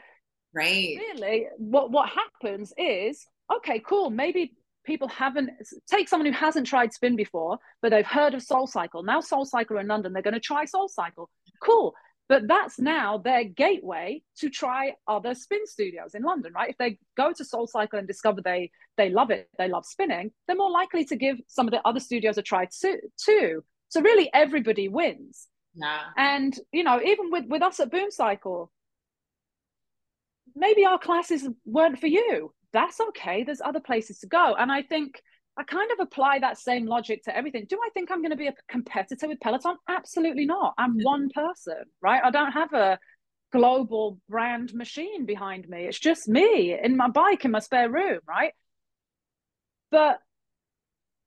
[0.54, 3.26] right, really, what what happens is
[3.58, 4.10] okay, cool.
[4.10, 4.54] Maybe
[4.86, 5.50] people haven't
[5.90, 9.04] take someone who hasn't tried spin before, but they've heard of Soul Cycle.
[9.04, 11.30] Now Soul Cycle are in London, they're going to try Soul Cycle.
[11.62, 11.94] Cool.
[12.28, 16.72] But that's now their gateway to try other spin studios in London, right?
[16.72, 20.32] If they go to Soul Cycle and discover they they love it, they love spinning,
[20.48, 23.00] they're more likely to give some of the other studios a try too.
[23.24, 23.64] too.
[23.90, 25.48] So really, everybody wins.
[25.76, 26.00] Yeah.
[26.18, 28.72] And you know, even with with us at Boom Cycle,
[30.56, 32.54] maybe our classes weren't for you.
[32.74, 33.44] That's okay.
[33.44, 34.56] There's other places to go.
[34.58, 35.22] And I think
[35.58, 37.66] I kind of apply that same logic to everything.
[37.70, 39.78] Do I think I'm going to be a competitor with Peloton?
[39.88, 40.74] Absolutely not.
[40.78, 42.22] I'm one person, right?
[42.24, 43.00] I don't have a
[43.54, 45.86] global brand machine behind me.
[45.86, 48.52] It's just me in my bike in my spare room, right?
[49.92, 50.20] But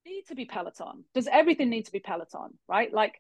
[0.05, 1.05] need to be Peloton.
[1.15, 2.93] Does everything need to be Peloton, right?
[2.93, 3.15] Like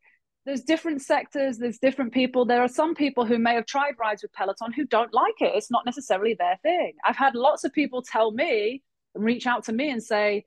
[0.45, 2.45] there's different sectors, there's different people.
[2.45, 5.55] There are some people who may have tried rides with Peloton who don't like it.
[5.55, 6.95] It's not necessarily their thing.
[7.05, 8.83] I've had lots of people tell me
[9.15, 10.45] and reach out to me and say,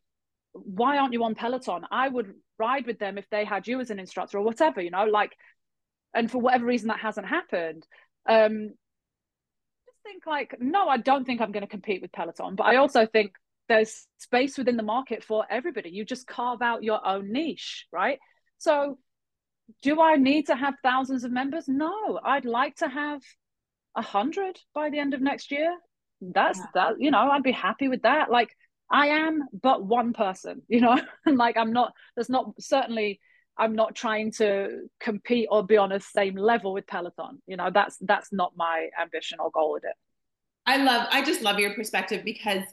[0.54, 1.86] why aren't you on Peloton?
[1.90, 4.92] I would ride with them if they had you as an instructor or whatever, you
[4.92, 5.32] know, like,
[6.14, 7.86] and for whatever reason that hasn't happened.
[8.28, 8.70] Um,
[9.86, 12.78] just think like, no, I don't think I'm going to compete with Peloton, but I
[12.78, 13.32] also think
[13.68, 15.90] there's space within the market for everybody.
[15.90, 18.20] You just carve out your own niche, right?
[18.58, 18.98] So,
[19.82, 21.70] do I need to have thousands of members?
[21.70, 23.22] No, I'd like to have
[23.96, 25.74] a hundred by the end of next year.
[26.20, 26.66] That's yeah.
[26.76, 28.30] that, you know, I'd be happy with that.
[28.30, 28.50] Like,
[28.92, 33.20] I am but one person, you know, and like I'm not, there's not certainly,
[33.58, 37.42] I'm not trying to compete or be on the same level with Peloton.
[37.48, 39.96] You know, that's that's not my ambition or goal with it.
[40.66, 42.64] I love, I just love your perspective because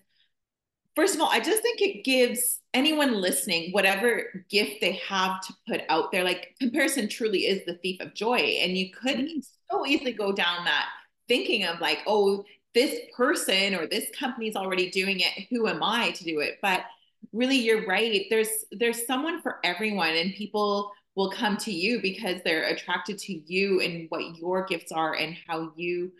[0.94, 5.54] first of all, I just think it gives anyone listening whatever gift they have to
[5.66, 6.24] put out there.
[6.24, 8.37] Like comparison truly is the thief of joy.
[8.37, 9.38] And you could mm-hmm.
[9.70, 10.87] so easily go down that
[11.28, 16.11] thinking of like, oh, this person or this company's already doing it who am i
[16.12, 16.59] to do it?
[16.62, 16.85] But
[17.33, 18.26] really you're right.
[18.31, 23.33] There's there's someone for everyone and people will come to you because they're attracted to
[23.52, 26.12] you and what your gifts are and how you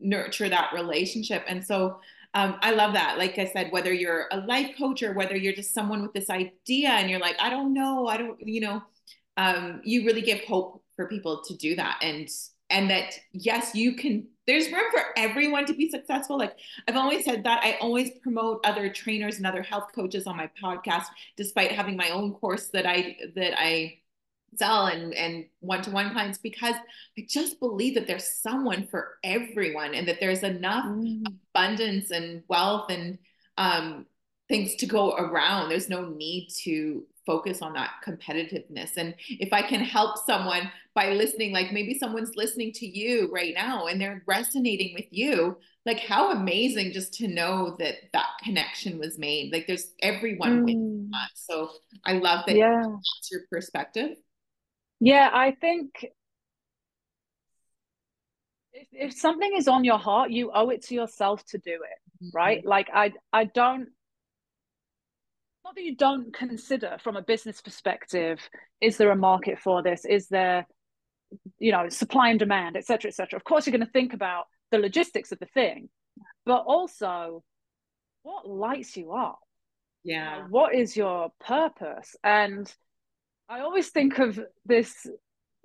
[0.00, 1.44] nurture that relationship.
[1.46, 2.00] And so
[2.34, 3.18] um, i love that.
[3.18, 6.30] Like i said whether you're a life coach or whether you're just someone with this
[6.30, 8.06] idea and you're like i don't know.
[8.06, 8.82] I don't you know
[9.36, 11.98] um, you really give hope for people to do that.
[12.02, 12.28] And
[12.70, 16.38] and that yes you can there's room for everyone to be successful.
[16.38, 16.56] Like
[16.88, 17.62] i've always said that.
[17.62, 21.06] I always promote other trainers and other health coaches on my podcast
[21.36, 23.98] despite having my own course that i that i
[24.54, 26.74] sell and and one-to-one clients because
[27.18, 31.22] i just believe that there's someone for everyone and that there's enough mm.
[31.54, 33.18] abundance and wealth and
[33.58, 34.06] um,
[34.48, 35.68] things to go around.
[35.68, 38.96] There's no need to focus on that competitiveness.
[38.96, 43.52] And if I can help someone by listening, like maybe someone's listening to you right
[43.52, 48.98] now and they're resonating with you, like how amazing just to know that that connection
[48.98, 49.52] was made.
[49.52, 50.64] Like there's everyone mm.
[50.64, 51.30] with that.
[51.34, 51.70] So
[52.04, 52.82] I love that yeah.
[52.82, 54.16] that's your perspective.
[55.00, 56.06] Yeah, I think
[58.72, 62.24] if, if something is on your heart, you owe it to yourself to do it,
[62.24, 62.36] mm-hmm.
[62.36, 62.64] right?
[62.64, 63.88] Like I I don't
[65.66, 68.38] not that you don't consider from a business perspective
[68.80, 70.04] is there a market for this?
[70.04, 70.64] Is there
[71.58, 74.78] you know supply and demand etc etc of course you're going to think about the
[74.78, 75.88] logistics of the thing
[76.44, 77.42] but also
[78.22, 79.40] what lights you up?
[80.04, 82.14] Yeah you know, what is your purpose?
[82.22, 82.72] And
[83.48, 85.04] i always think of this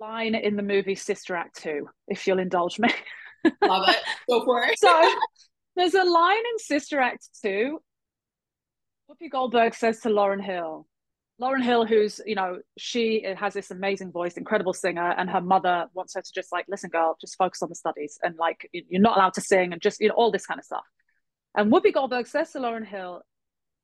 [0.00, 2.90] line in the movie sister act 2 if you'll indulge me.
[3.62, 3.96] Love it.
[4.28, 4.76] Go for it.
[4.78, 5.14] So
[5.76, 7.78] there's a line in sister act 2
[9.12, 10.86] Whoopi Goldberg says to Lauryn Hill,
[11.40, 15.86] Lauryn Hill, who's, you know, she has this amazing voice, incredible singer, and her mother
[15.92, 19.02] wants her to just like, listen, girl, just focus on the studies and like, you're
[19.02, 20.84] not allowed to sing and just, you know, all this kind of stuff.
[21.54, 23.22] And Whoopi Goldberg says to Lauryn Hill,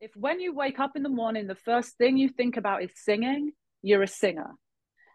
[0.01, 2.91] if when you wake up in the morning, the first thing you think about is
[2.95, 4.53] singing, you're a singer.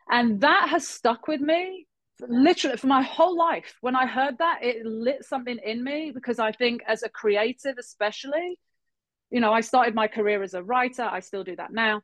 [0.10, 1.88] And that has stuck with me
[2.20, 3.78] literally for my whole life.
[3.82, 7.78] When I heard that, it lit something in me because I think as a creative,
[7.80, 8.60] especially,
[9.34, 12.04] you know, I started my career as a writer, I still do that now.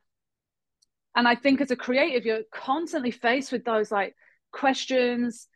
[1.14, 4.16] And I think as a creative, you're constantly faced with those like
[4.52, 5.46] questions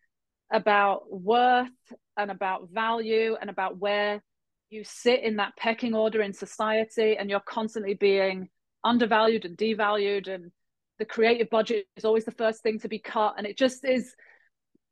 [0.52, 1.68] about worth
[2.16, 4.22] and about value and about where
[4.70, 7.16] you sit in that pecking order in society.
[7.16, 8.50] And you're constantly being
[8.84, 10.32] undervalued and devalued.
[10.32, 10.52] And
[11.00, 13.34] the creative budget is always the first thing to be cut.
[13.36, 14.14] And it just is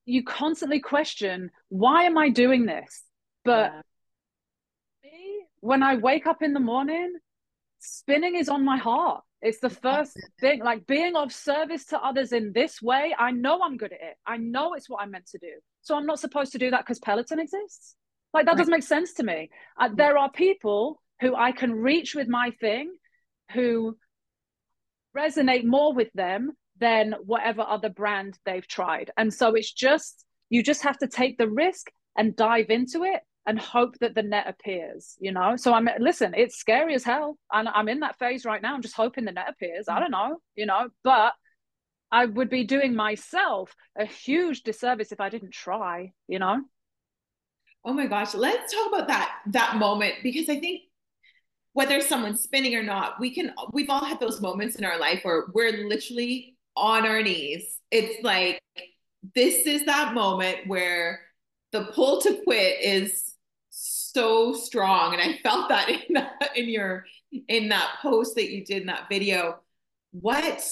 [0.05, 3.05] you constantly question why am i doing this?
[3.45, 3.83] But yeah.
[5.63, 7.15] When i wake up in the morning
[7.85, 9.23] spinning is on my heart.
[9.41, 13.61] It's the first thing like being of service to others in this way i know
[13.63, 14.17] i'm good at it.
[14.27, 15.55] I know it's what i'm meant to do.
[15.81, 17.97] So i'm not supposed to do that because peloton exists?
[18.35, 19.51] Like that doesn't make sense to me.
[19.81, 22.93] Uh, there are people who i can reach with my thing
[23.53, 23.97] who
[25.17, 29.11] resonate more with them than whatever other brand they've tried.
[29.17, 33.21] And so it's just, you just have to take the risk and dive into it
[33.47, 35.57] and hope that the net appears, you know?
[35.57, 37.39] So I'm, listen, it's scary as hell.
[37.53, 38.75] And I'm in that phase right now.
[38.75, 39.89] I'm just hoping the net appears.
[39.89, 40.01] I mm.
[40.01, 41.33] don't know, you know, but
[42.13, 46.61] I would be doing myself a huge disservice if I didn't try, you know?
[47.85, 50.83] Oh my gosh, let's talk about that that moment because I think
[51.73, 55.21] whether someone's spinning or not, we can we've all had those moments in our life
[55.25, 57.79] where we're literally on our knees.
[57.91, 58.61] It's like
[59.35, 61.23] this is that moment where
[61.73, 63.32] the pull to quit is
[64.13, 65.15] so strong.
[65.15, 67.05] And i felt that in that in your
[67.49, 69.59] in that post that you did in that video.
[70.13, 70.67] What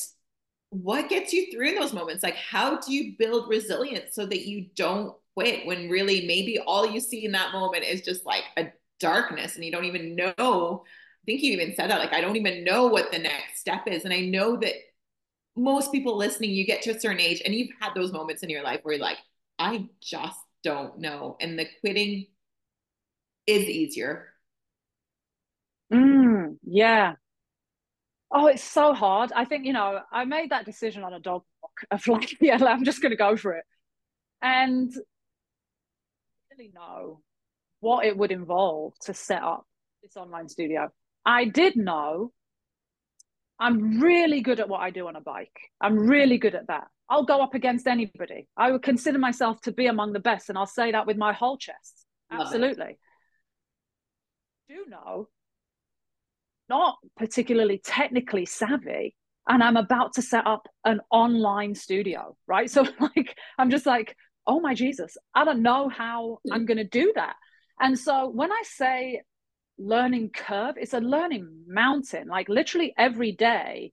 [0.71, 2.23] what gets you through in those moments?
[2.23, 6.87] Like how do you build resilience so that you don't quit when really maybe all
[6.87, 10.85] you see in that moment is just like a darkness and you don't even know?
[10.85, 13.87] I think you even said that like i don't even know what the next step
[13.87, 14.05] is.
[14.05, 14.75] And i know that
[15.57, 18.51] most people listening, you get to a certain age and you've had those moments in
[18.51, 19.19] your life where you're like,
[19.59, 21.37] I just don't know.
[21.41, 22.27] And the quitting
[23.47, 24.29] is easier.
[25.93, 27.15] Mm, yeah.
[28.33, 29.33] Oh, it's so hard.
[29.35, 32.59] I think, you know, I made that decision on a dog walk of like, yeah,
[32.65, 33.65] I'm just going to go for it.
[34.43, 34.93] And
[36.57, 37.21] really know
[37.81, 39.67] what it would involve to set up
[40.03, 40.89] this online studio.
[41.25, 42.33] I did know
[43.59, 45.59] I'm really good at what I do on a bike.
[45.81, 46.89] I'm really good at that.
[47.11, 48.49] I'll go up against anybody.
[48.57, 51.33] I would consider myself to be among the best, and I'll say that with my
[51.33, 52.07] whole chest.
[52.31, 52.99] Absolutely.
[54.71, 55.27] Do know,
[56.69, 59.17] not particularly technically savvy,
[59.49, 62.71] and I'm about to set up an online studio, right?
[62.71, 64.15] So, like, I'm just like,
[64.47, 66.53] oh my Jesus, I don't know how hmm.
[66.53, 67.35] I'm going to do that.
[67.81, 69.23] And so, when I say
[69.77, 73.91] learning curve it's a learning mountain like literally every day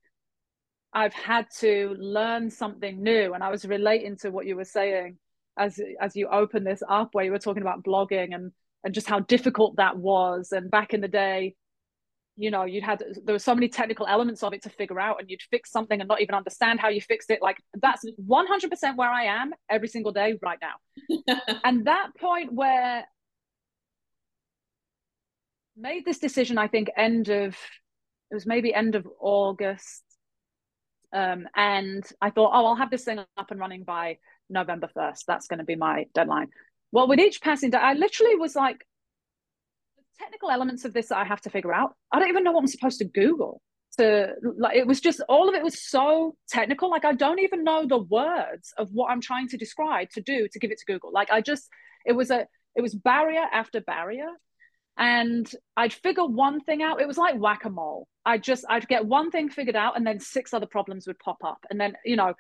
[0.92, 5.18] i've had to learn something new and i was relating to what you were saying
[5.58, 8.52] as as you open this up where you were talking about blogging and
[8.84, 11.56] and just how difficult that was and back in the day
[12.36, 15.20] you know you'd had there were so many technical elements of it to figure out
[15.20, 18.96] and you'd fix something and not even understand how you fixed it like that's 100%
[18.96, 23.06] where i am every single day right now and that point where
[25.78, 27.56] made this decision, I think, end of
[28.30, 30.04] it was maybe end of August.
[31.13, 34.18] Um, and I thought, oh, I'll have this thing up and running by
[34.50, 35.24] November 1st.
[35.28, 36.50] That's going to be my deadline.
[36.91, 38.86] Well, with each passing day, I literally was like,
[40.19, 41.93] technical elements of this that I have to figure out.
[42.12, 43.62] I don't even know what I'm supposed to Google.
[44.00, 46.89] To like, it was just all of it was so technical.
[46.89, 50.47] Like I don't even know the words of what I'm trying to describe to do
[50.52, 51.12] to give it to Google.
[51.12, 51.67] Like I just,
[52.06, 54.30] it was a, it was barrier after barrier
[54.97, 57.02] and I'd figure one thing out.
[57.02, 58.08] It was like whack a mole.
[58.26, 61.38] I just I'd get one thing figured out, and then six other problems would pop
[61.43, 62.34] up, and then you know,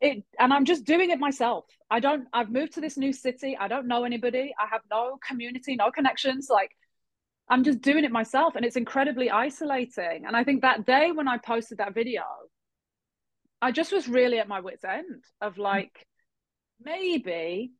[0.00, 0.24] it.
[0.38, 1.64] And I'm just doing it myself.
[1.90, 2.26] I don't.
[2.32, 3.56] I've moved to this new city.
[3.58, 4.54] I don't know anybody.
[4.58, 6.48] I have no community, no connections.
[6.50, 6.70] Like
[7.48, 10.24] I'm just doing it myself, and it's incredibly isolating.
[10.26, 12.22] And I think that day when I posted that video,
[13.62, 16.06] I just was really at my wits' end of like,
[16.82, 17.72] maybe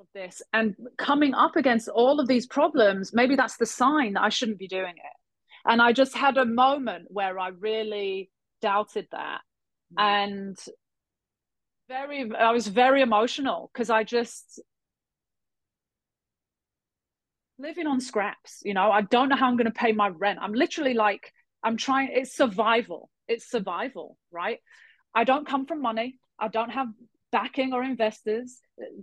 [0.00, 4.22] of this and coming up against all of these problems maybe that's the sign that
[4.22, 9.06] i shouldn't be doing it and i just had a moment where i really doubted
[9.12, 9.53] that mm.
[9.98, 10.56] And
[11.88, 14.60] very i was very emotional because i just
[17.58, 20.38] living on scraps you know i don't know how i'm going to pay my rent
[20.42, 21.32] i'm literally like
[21.62, 24.58] i'm trying it's survival it's survival right
[25.14, 26.88] i don't come from money i don't have
[27.34, 28.60] backing or investors.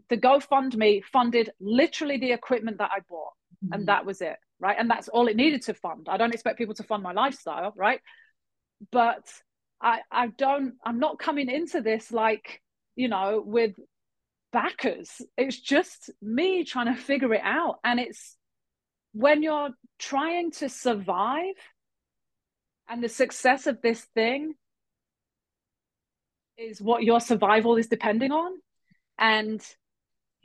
[0.09, 3.73] The GoFundMe funded literally the equipment that I bought, mm-hmm.
[3.73, 4.37] and that was it.
[4.61, 4.77] right?
[4.79, 6.07] And that's all it needed to fund.
[6.07, 7.99] I don't expect people to fund my lifestyle, right?
[8.89, 9.27] But
[9.81, 12.61] I I don't I'm not coming into this like,
[12.95, 13.75] you know, with
[14.51, 15.21] backers.
[15.37, 17.79] It's just me trying to figure it out.
[17.83, 18.37] And it's
[19.13, 21.55] when you're trying to survive
[22.89, 24.53] and the success of this thing
[26.57, 28.53] is what your survival is depending on.
[29.17, 29.61] And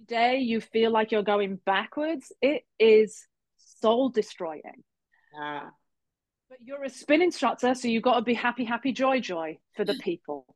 [0.07, 3.27] day you feel like you're going backwards, it is
[3.57, 4.85] soul destroying.
[5.39, 5.71] Yeah.
[6.59, 9.85] But you're a spin instructor, so you've got to be happy, happy, joy, joy for
[9.85, 10.47] the people,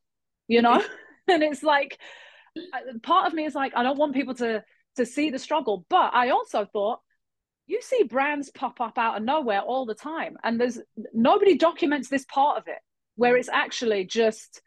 [0.48, 0.82] you know?
[1.28, 1.98] and it's like,
[3.02, 4.64] part of me is like, I don't want people to
[4.96, 6.98] to see the struggle, but I also thought,
[7.66, 10.78] you see brands pop up out of nowhere all the time, and there's
[11.12, 12.78] nobody documents this part of it
[13.14, 14.62] where it's actually just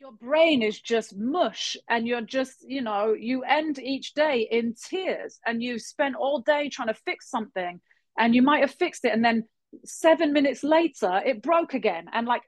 [0.00, 4.74] your brain is just mush and you're just you know you end each day in
[4.74, 7.80] tears and you've spent all day trying to fix something
[8.16, 9.42] and you might have fixed it and then
[9.84, 12.06] seven minutes later it broke again.
[12.12, 12.42] And like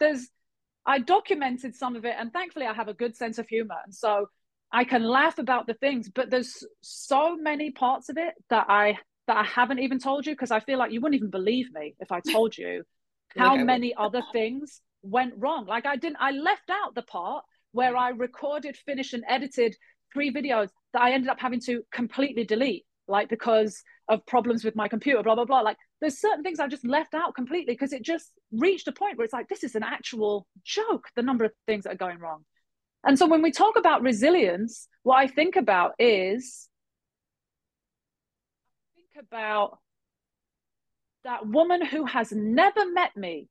[0.00, 0.28] there's
[0.86, 3.94] i documented some of it and thankfully i have a good sense of humor and
[3.94, 4.26] so
[4.70, 8.98] i can laugh about the things but there's so many parts of it that i
[9.26, 11.94] that i haven't even told you because i feel like you wouldn't even believe me
[12.00, 12.82] if i told you
[13.38, 15.66] how many other things went wrong.
[15.66, 17.98] Like I didn't, I left out the part where mm.
[17.98, 19.76] I recorded, finished, and edited
[20.12, 24.76] three videos that I ended up having to completely delete, like because of problems with
[24.76, 25.60] my computer, blah, blah, blah.
[25.60, 29.16] Like there's certain things I just left out completely because it just reached a point
[29.16, 32.18] where it's like, this is an actual joke, the number of things that are going
[32.18, 32.44] wrong.
[33.04, 36.68] And so when we talk about resilience, what I think about is
[38.96, 39.78] I think about
[41.24, 43.48] that woman who has never met me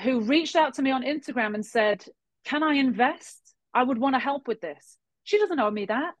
[0.00, 2.04] who reached out to me on Instagram and said,
[2.44, 3.38] Can I invest?
[3.74, 4.96] I would want to help with this.
[5.24, 6.14] She doesn't know me that.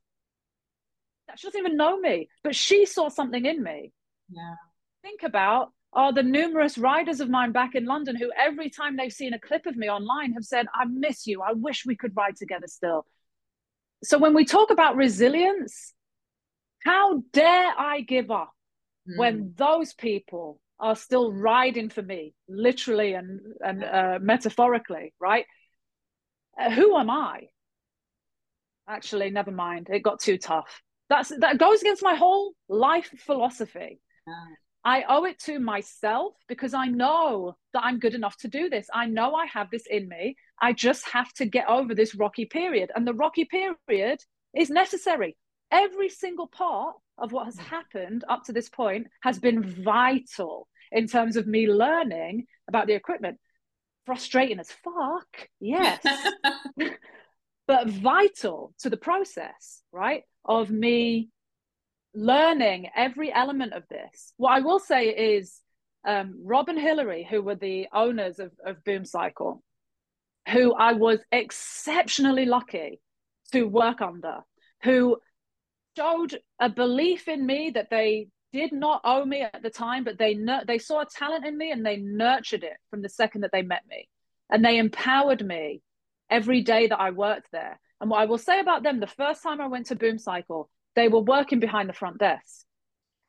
[1.36, 3.92] She doesn't even know me, but she saw something in me.
[4.28, 4.54] Yeah.
[5.02, 9.12] Think about are the numerous riders of mine back in London who every time they've
[9.12, 11.42] seen a clip of me online have said, I miss you.
[11.42, 13.04] I wish we could ride together still.
[14.02, 15.92] So when we talk about resilience,
[16.84, 18.52] how dare I give up
[19.08, 19.18] mm.
[19.18, 25.44] when those people are still riding for me, literally and and uh, metaphorically, right?
[26.60, 27.48] Uh, who am I?
[28.88, 29.88] Actually, never mind.
[29.92, 30.82] It got too tough.
[31.12, 34.00] That's that goes against my whole life philosophy.
[34.82, 38.86] I owe it to myself because I know that I'm good enough to do this.
[38.94, 40.36] I know I have this in me.
[40.58, 42.90] I just have to get over this rocky period.
[42.94, 44.20] And the rocky period
[44.56, 45.36] is necessary.
[45.70, 51.08] Every single part of what has happened up to this point has been vital in
[51.08, 53.38] terms of me learning about the equipment.
[54.06, 56.02] Frustrating as fuck, yes,
[57.72, 60.24] but vital to the process, right?
[60.44, 61.30] Of me
[62.12, 64.34] learning every element of this.
[64.36, 65.58] What I will say is,
[66.06, 69.62] um, Rob and Hillary, who were the owners of, of Boom Cycle,
[70.50, 73.00] who I was exceptionally lucky
[73.52, 74.40] to work under,
[74.82, 75.16] who
[75.96, 80.18] showed a belief in me that they did not owe me at the time, but
[80.18, 83.50] they they saw a talent in me and they nurtured it from the second that
[83.50, 84.10] they met me,
[84.50, 85.80] and they empowered me
[86.32, 87.78] every day that I worked there.
[88.00, 90.68] And what I will say about them, the first time I went to Boom Cycle,
[90.96, 92.64] they were working behind the front desk,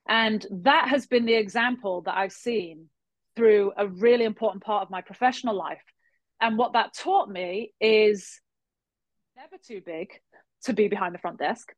[0.07, 2.89] and that has been the example that I've seen
[3.35, 5.83] through a really important part of my professional life.
[6.41, 8.41] And what that taught me is
[9.35, 10.09] never too big
[10.65, 11.73] to be behind the front desk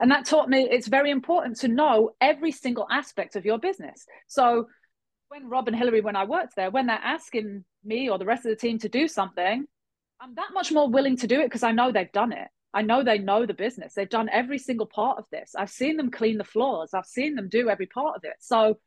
[0.00, 4.06] and that taught me it's very important to know every single aspect of your business.
[4.26, 4.68] So
[5.28, 8.44] when Rob and Hillary, when I worked there, when they're asking me or the rest
[8.46, 9.66] of the team to do something,
[10.20, 12.48] I'm that much more willing to do it because I know they've done it.
[12.72, 13.94] I know they know the business.
[13.94, 15.54] They've done every single part of this.
[15.56, 16.94] I've seen them clean the floors.
[16.94, 18.34] I've seen them do every part of it.
[18.40, 18.78] So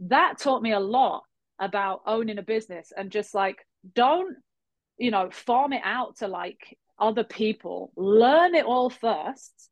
[0.00, 1.22] that taught me a lot
[1.58, 3.58] about owning a business and just like
[3.94, 4.36] don't,
[4.98, 7.92] you know, farm it out to like other people.
[7.96, 9.70] Learn it all first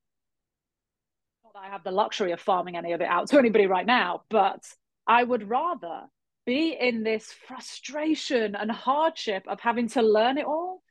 [1.61, 4.65] I have the luxury of farming any of it out to anybody right now, but
[5.07, 6.03] I would rather
[6.47, 10.83] be in this frustration and hardship of having to learn it all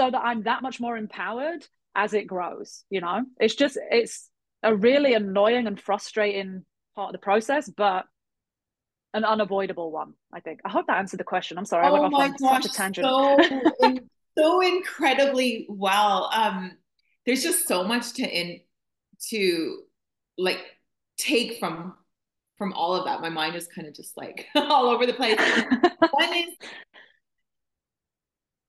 [0.00, 2.84] so that I'm that much more empowered as it grows.
[2.88, 4.30] You know, it's just, it's
[4.62, 6.64] a really annoying and frustrating
[6.96, 8.06] part of the process, but
[9.12, 10.60] an unavoidable one, I think.
[10.64, 11.58] I hope that answered the question.
[11.58, 13.06] I'm sorry, oh I went off on gosh, such a tangent.
[13.06, 13.36] So,
[14.38, 16.30] so incredibly well.
[16.32, 16.72] Um,
[17.26, 18.60] there's just so much to in
[19.28, 19.82] to
[20.38, 20.64] like
[21.18, 21.94] take from
[22.56, 23.20] from all of that.
[23.20, 25.38] My mind is kind of just like all over the place.
[26.10, 26.54] One is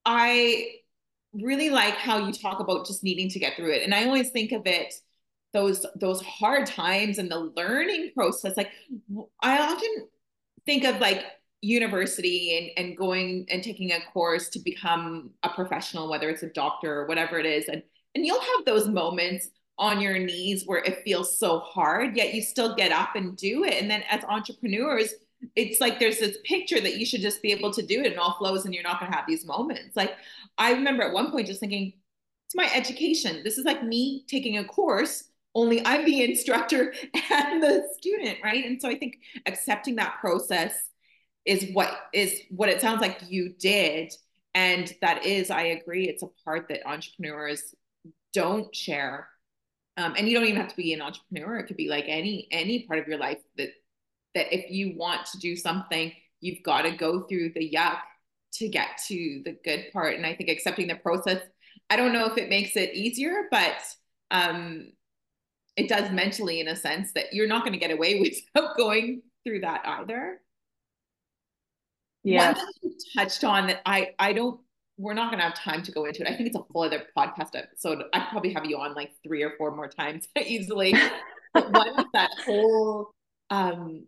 [0.04, 0.82] I
[1.34, 3.84] really like how you talk about just needing to get through it.
[3.84, 4.94] And I always think of it
[5.54, 8.72] those those hard times and the learning process like
[9.42, 10.08] i often
[10.66, 11.24] think of like
[11.62, 16.50] university and, and going and taking a course to become a professional whether it's a
[16.50, 17.84] doctor or whatever it is and
[18.16, 22.42] and you'll have those moments on your knees where it feels so hard yet you
[22.42, 25.14] still get up and do it and then as entrepreneurs
[25.56, 28.20] it's like there's this picture that you should just be able to do it and
[28.20, 29.96] all flows and you're not going to have these moments.
[29.96, 30.16] Like
[30.58, 31.94] i remember at one point just thinking
[32.46, 33.42] it's my education.
[33.44, 36.94] This is like me taking a course only i'm the instructor
[37.32, 38.66] and the student right?
[38.66, 40.74] And so i think accepting that process
[41.46, 44.14] is what is what it sounds like you did.
[44.54, 47.74] And that is i agree it's a part that entrepreneurs
[48.34, 49.28] don't share.
[49.98, 51.58] Um, and you don't even have to be an entrepreneur.
[51.58, 53.70] It could be like any any part of your life that
[54.36, 58.00] that if you want to do something you've got to go through the yuck
[58.54, 61.42] to get to the good part and i think accepting the process
[61.90, 63.78] i don't know if it makes it easier but
[64.32, 64.92] um
[65.78, 68.20] it does mentally in a sense that you're not going to get away
[68.56, 70.40] without going through that either
[72.24, 74.60] yeah one thing you touched on that i i don't
[75.02, 76.28] we're not going to have time to go into it.
[76.28, 78.04] I think it's a whole other podcast episode.
[78.14, 80.94] I probably have you on like three or four more times easily.
[81.54, 83.12] but one is that whole
[83.50, 84.06] um,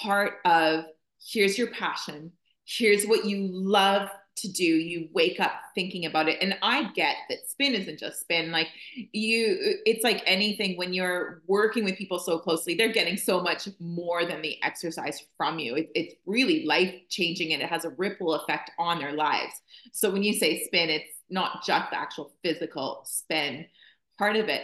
[0.00, 0.84] part of
[1.24, 2.32] here's your passion,
[2.64, 4.64] here's what you love to do.
[4.64, 6.38] You wake up thinking about it.
[6.42, 8.52] And i get that spin isn't just spin.
[8.52, 8.68] Like
[9.12, 13.66] you it's like anything when you're working with people so closely they're getting so much
[13.80, 15.76] more than the exercise from you.
[15.76, 19.54] It, it's really life changing and it has a ripple effect on their lives.
[19.92, 23.66] So when you say spin it's not just the actual physical spin
[24.18, 24.62] part of it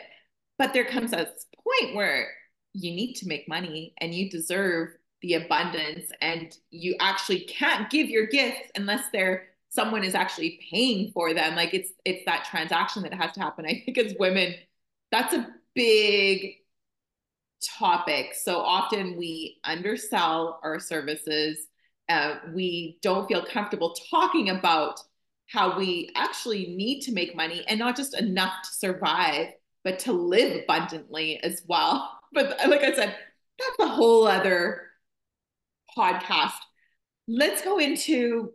[0.58, 1.26] but there comes a
[1.64, 2.28] point where
[2.72, 4.90] you need to make money and you deserve
[5.22, 11.10] the abundance and you actually can't give your gifts unless they're someone is actually paying
[11.12, 11.56] for them.
[11.56, 14.54] Like it's it's that transaction that has to happen i think as women.
[15.10, 16.56] That's a big
[17.78, 18.34] topic.
[18.34, 21.66] So often we undersell our services
[22.08, 25.00] uh, we don't feel comfortable talking about
[25.46, 29.48] how we actually need to make money and not just enough to survive
[29.84, 32.18] but to live abundantly as well.
[32.34, 33.14] But like i said
[33.58, 34.91] that's a whole other
[35.96, 36.52] podcast
[37.28, 38.52] let's go into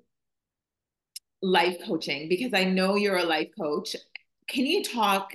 [1.41, 3.95] life coaching because I know you're a life coach.
[4.47, 5.33] Can you talk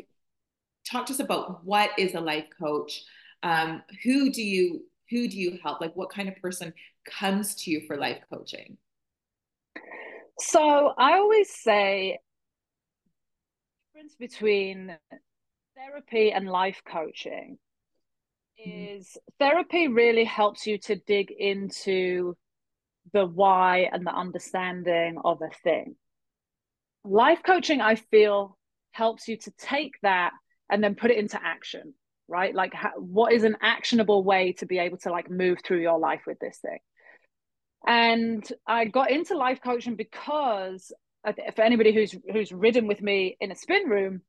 [0.90, 3.02] talk to us about what is a life coach?
[3.42, 5.80] Um, who do you who do you help?
[5.80, 6.72] Like what kind of person
[7.06, 8.76] comes to you for life coaching?
[10.38, 12.18] So I always say
[13.94, 14.96] difference between
[15.76, 17.58] therapy and life coaching.
[18.66, 18.98] Mm.
[18.98, 22.36] is therapy really helps you to dig into
[23.12, 25.96] the why and the understanding of a thing.
[27.04, 28.56] Life coaching, I feel,
[28.92, 30.32] helps you to take that
[30.70, 31.94] and then put it into action,
[32.28, 32.54] right?
[32.54, 36.22] Like, what is an actionable way to be able to like move through your life
[36.26, 36.78] with this thing?
[37.86, 40.92] And I got into life coaching because
[41.54, 44.22] for anybody who's who's ridden with me in a spin room,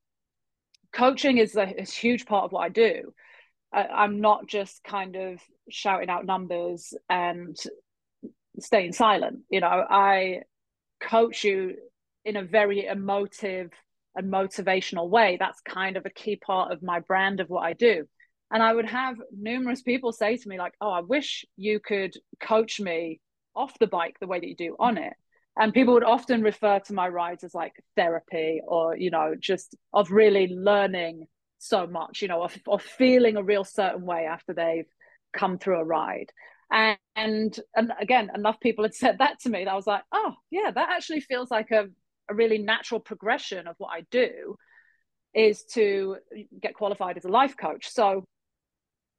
[0.92, 3.14] coaching is a, a huge part of what I do.
[3.74, 7.58] I, I'm not just kind of shouting out numbers and
[8.60, 9.40] staying silent.
[9.50, 10.42] You know, I
[11.02, 11.76] coach you
[12.26, 13.72] in a very emotive
[14.16, 15.38] and motivational way.
[15.40, 18.06] That's kind of a key part of my brand of what I do.
[18.52, 22.14] And I would have numerous people say to me, like, oh, I wish you could
[22.40, 23.20] coach me
[23.56, 25.14] off the bike the way that you do on it.
[25.58, 29.76] And people would often refer to my rides as like therapy or, you know, just
[29.92, 31.28] of really learning
[31.64, 34.88] so much, you know, of, of feeling a real certain way after they've
[35.36, 36.32] come through a ride.
[36.72, 40.04] And, and and again, enough people had said that to me that I was like,
[40.12, 41.88] oh yeah, that actually feels like a,
[42.30, 44.56] a really natural progression of what I do
[45.34, 46.18] is to
[46.62, 47.90] get qualified as a life coach.
[47.90, 48.26] So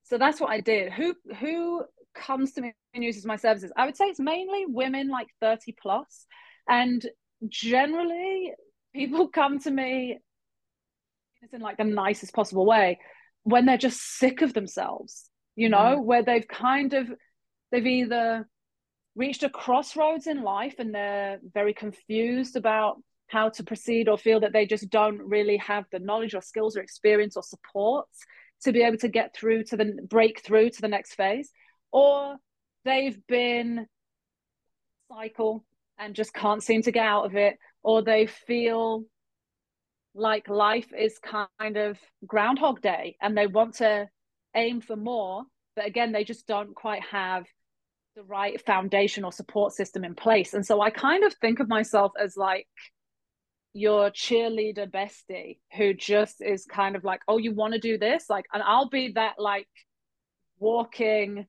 [0.05, 0.92] so that's what I did.
[0.92, 1.84] Who who
[2.14, 3.72] comes to me and uses my services?
[3.76, 6.26] I would say it's mainly women like 30 plus.
[6.68, 7.05] And
[7.49, 8.53] generally
[8.95, 10.18] people come to me
[11.53, 12.99] in like the nicest possible way
[13.45, 16.05] when they're just sick of themselves, you know, mm.
[16.05, 17.12] where they've kind of
[17.70, 18.49] they've either
[19.14, 22.97] reached a crossroads in life and they're very confused about
[23.28, 26.76] how to proceed or feel that they just don't really have the knowledge or skills
[26.76, 28.07] or experience or support
[28.62, 31.51] to be able to get through to the break through to the next phase
[31.92, 32.36] or
[32.84, 33.86] they've been
[35.09, 35.64] cycle
[35.99, 39.05] and just can't seem to get out of it or they feel
[40.14, 44.08] like life is kind of groundhog day and they want to
[44.54, 45.42] aim for more
[45.74, 47.44] but again they just don't quite have
[48.14, 50.54] the right foundation or support system in place.
[50.54, 52.66] And so I kind of think of myself as like
[53.72, 58.26] your cheerleader bestie who just is kind of like, oh, you want to do this?
[58.30, 59.68] Like, and I'll be that like
[60.58, 61.46] walking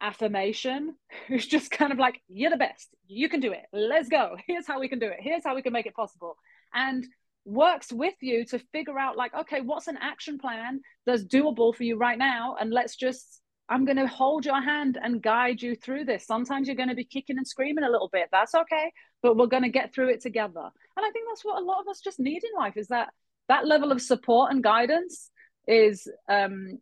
[0.00, 0.94] affirmation
[1.28, 2.88] who's just kind of like, you're the best.
[3.06, 3.66] You can do it.
[3.72, 4.36] Let's go.
[4.46, 5.18] Here's how we can do it.
[5.20, 6.36] Here's how we can make it possible.
[6.72, 7.06] And
[7.48, 11.84] works with you to figure out, like, okay, what's an action plan that's doable for
[11.84, 12.56] you right now?
[12.60, 16.26] And let's just, I'm going to hold your hand and guide you through this.
[16.26, 18.28] Sometimes you're going to be kicking and screaming a little bit.
[18.30, 18.92] That's okay.
[19.22, 20.70] But we're going to get through it together.
[20.96, 23.08] And I think that's what a lot of us just need in life is that
[23.48, 25.30] that level of support and guidance
[25.66, 26.78] is um,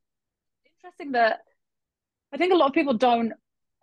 [0.82, 1.40] interesting that
[2.32, 3.32] I think a lot of people don't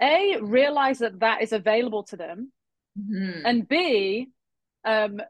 [0.02, 2.52] a realize that that is available to them,
[3.00, 3.46] mm-hmm.
[3.46, 4.28] and b
[4.86, 5.22] um,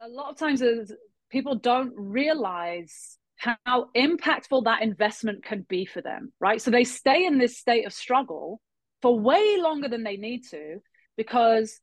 [0.00, 0.62] a lot of times
[1.30, 6.60] people don't realize how impactful that investment can be for them, right?
[6.60, 8.60] So they stay in this state of struggle
[9.00, 10.78] for way longer than they need to
[11.16, 11.80] because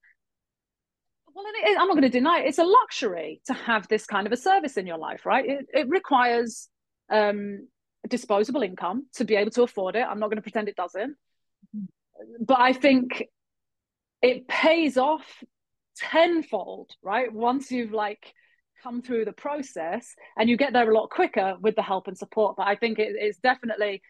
[1.33, 1.45] well
[1.79, 4.37] i'm not going to deny it it's a luxury to have this kind of a
[4.37, 6.69] service in your life right it, it requires
[7.11, 7.67] um,
[8.07, 10.05] disposable income to be able to afford it.
[10.07, 11.15] I'm not going to pretend it doesn't.
[12.39, 13.25] But I think
[14.21, 15.25] it pays off
[15.97, 17.31] tenfold, right?
[17.31, 18.33] Once you've like
[18.83, 22.17] come through the process and you get there a lot quicker with the help and
[22.17, 22.55] support.
[22.57, 24.01] But I think it is definitely,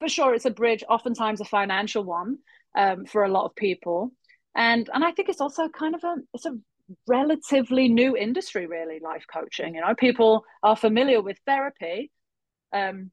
[0.00, 2.38] for sure, it's a bridge, oftentimes a financial one
[2.76, 4.12] um, for a lot of people.
[4.56, 6.56] And and I think it's also kind of a it's a
[7.06, 9.74] relatively new industry, really, life coaching.
[9.74, 12.10] You know, people are familiar with therapy.
[12.72, 13.10] Um,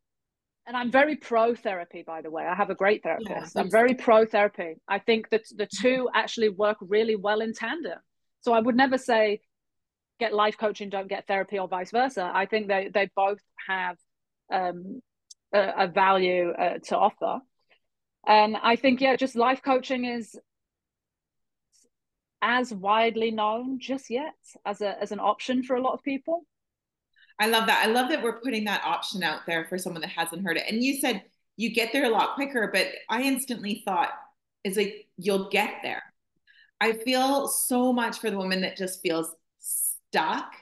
[0.67, 2.45] and I'm very pro therapy, by the way.
[2.45, 3.55] I have a great therapist.
[3.55, 4.75] Yeah, I'm very pro therapy.
[4.88, 7.99] I think that the two actually work really well in tandem.
[8.41, 9.41] So I would never say
[10.19, 12.29] get life coaching, don't get therapy, or vice versa.
[12.33, 13.97] I think they they both have
[14.51, 15.01] um,
[15.53, 17.39] a, a, value uh, to offer.
[18.27, 20.37] And I think yeah, just life coaching is
[22.41, 24.33] as widely known just yet
[24.65, 26.43] as a as an option for a lot of people.
[27.39, 27.83] I love that.
[27.83, 30.63] I love that we're putting that option out there for someone that hasn't heard it.
[30.69, 31.23] And you said
[31.57, 34.09] you get there a lot quicker, but I instantly thought,
[34.63, 36.03] is like you'll get there.
[36.82, 40.53] I feel so much for the woman that just feels stuck.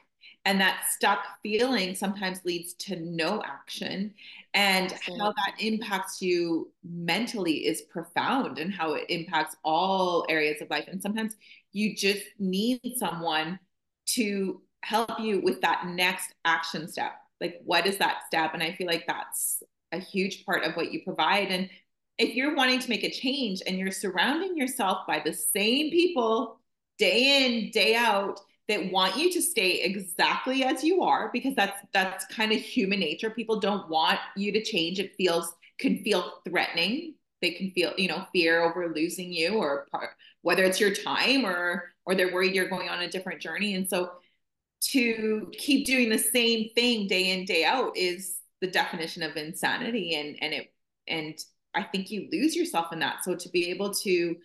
[0.45, 4.13] And that stuck feeling sometimes leads to no action.
[4.53, 5.19] And Absolutely.
[5.19, 10.85] how that impacts you mentally is profound and how it impacts all areas of life.
[10.87, 11.35] And sometimes
[11.71, 13.59] you just need someone
[14.07, 17.13] to help you with that next action step.
[17.41, 18.53] Like, what is that step?
[18.53, 21.49] And I feel like that's a huge part of what you provide.
[21.49, 21.69] And
[22.19, 26.59] if you're wanting to make a change and you're surrounding yourself by the same people
[26.97, 31.81] day in, day out, that want you to stay exactly as you are because that's
[31.91, 33.31] that's kind of human nature.
[33.31, 34.99] People don't want you to change.
[34.99, 37.15] It feels can feel threatening.
[37.41, 40.11] They can feel you know fear over losing you or part,
[40.43, 43.73] whether it's your time or or they're worried you're going on a different journey.
[43.73, 44.11] And so
[44.81, 50.13] to keep doing the same thing day in day out is the definition of insanity.
[50.13, 50.73] And and it
[51.07, 51.39] and
[51.75, 53.23] i think you lose yourself in that.
[53.23, 54.35] So to be able to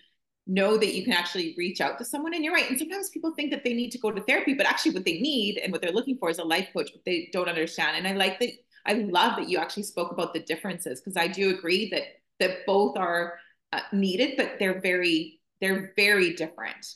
[0.47, 3.33] know that you can actually reach out to someone and you're right and sometimes people
[3.35, 5.81] think that they need to go to therapy but actually what they need and what
[5.81, 7.97] they're looking for is a life coach but they don't understand.
[7.97, 8.51] And i like that
[8.87, 12.03] i love that you actually spoke about the differences because i do agree that
[12.41, 13.39] that both are
[13.73, 16.87] uh, needed but they're very they're very different.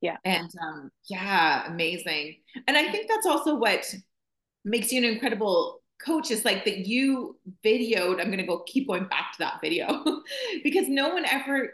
[0.00, 0.16] Yeah.
[0.24, 2.36] And um yeah amazing.
[2.66, 3.84] And i think that's also what
[4.64, 8.86] makes you an incredible coach is like that you videoed i'm going to go keep
[8.86, 10.04] going back to that video
[10.64, 11.70] because no one ever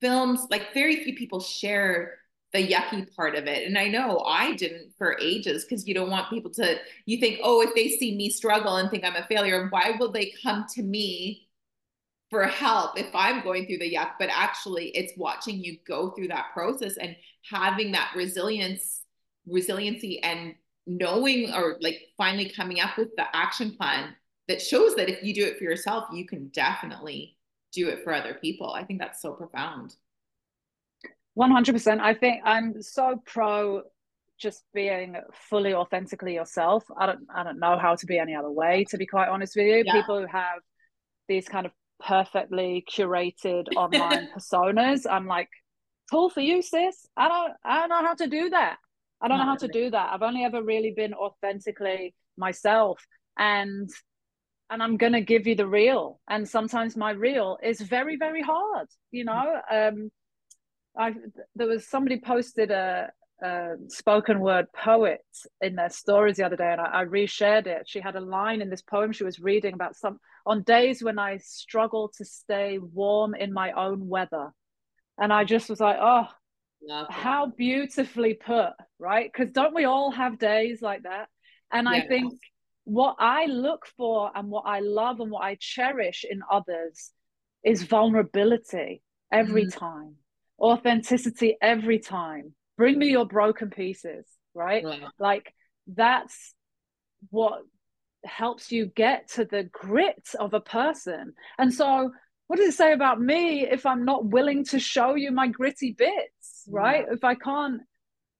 [0.00, 2.18] films like very few people share
[2.52, 3.66] the yucky part of it.
[3.66, 7.40] And i know i didn't for ages because you don't want people to you think
[7.42, 10.66] oh if they see me struggle and think i'm a failure why will they come
[10.74, 11.44] to me
[12.34, 16.28] for help if I'm going through the yuck, but actually it's watching you go through
[16.28, 17.14] that process and
[17.48, 19.02] having that resilience,
[19.46, 20.56] resiliency and
[20.86, 24.14] knowing or like finally coming up with the action plan
[24.48, 27.36] that shows that if you do it for yourself, you can definitely
[27.72, 28.70] do it for other people.
[28.70, 29.94] I think that's so profound.
[31.38, 32.00] 100%.
[32.00, 33.82] I think I'm so pro
[34.38, 35.16] just being
[35.48, 36.84] fully authentically yourself.
[36.98, 39.56] I don't I don't know how to be any other way to be quite honest
[39.56, 39.82] with you.
[39.86, 39.92] Yeah.
[39.92, 40.60] People who have
[41.28, 45.06] these kind of perfectly curated online personas.
[45.08, 45.48] I'm like,
[46.10, 47.06] cool for you, sis.
[47.16, 48.76] I don't I don't know how to do that.
[49.22, 49.68] I don't Not know how really.
[49.68, 50.10] to do that.
[50.12, 53.04] I've only ever really been authentically myself
[53.38, 53.88] and
[54.70, 56.20] and I'm gonna give you the real.
[56.28, 59.60] And sometimes my real is very, very hard, you know.
[59.70, 60.10] Um
[60.96, 61.14] I
[61.56, 63.10] there was somebody posted a,
[63.42, 65.24] a spoken word poet
[65.60, 67.84] in their stories the other day and I, I reshared it.
[67.88, 71.18] She had a line in this poem she was reading about some on days when
[71.18, 74.52] I struggle to stay warm in my own weather.
[75.18, 76.26] And I just was like, oh,
[77.10, 79.30] how beautifully put, right?
[79.32, 81.28] Because don't we all have days like that?
[81.72, 81.88] And.
[81.88, 82.32] I think
[82.84, 87.10] what I look for and what I love and what I cherish in others
[87.64, 89.76] is vulnerability every mm.
[89.76, 90.16] time,
[90.60, 92.54] authenticity every time.
[92.76, 94.84] Bring me your broken pieces, right?
[94.86, 95.08] Yeah.
[95.18, 95.54] Like
[95.86, 96.54] that's
[97.30, 97.62] what
[98.24, 101.32] helps you get to the grit of a person.
[101.58, 102.10] And so,
[102.46, 105.92] what does it say about me if I'm not willing to show you my gritty
[105.96, 107.04] bits, right?
[107.10, 107.82] If I can't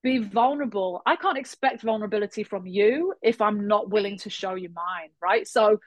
[0.02, 4.68] be vulnerable, I can't expect vulnerability from you if I'm not willing to show you
[4.68, 5.48] mine, right?
[5.48, 5.80] So,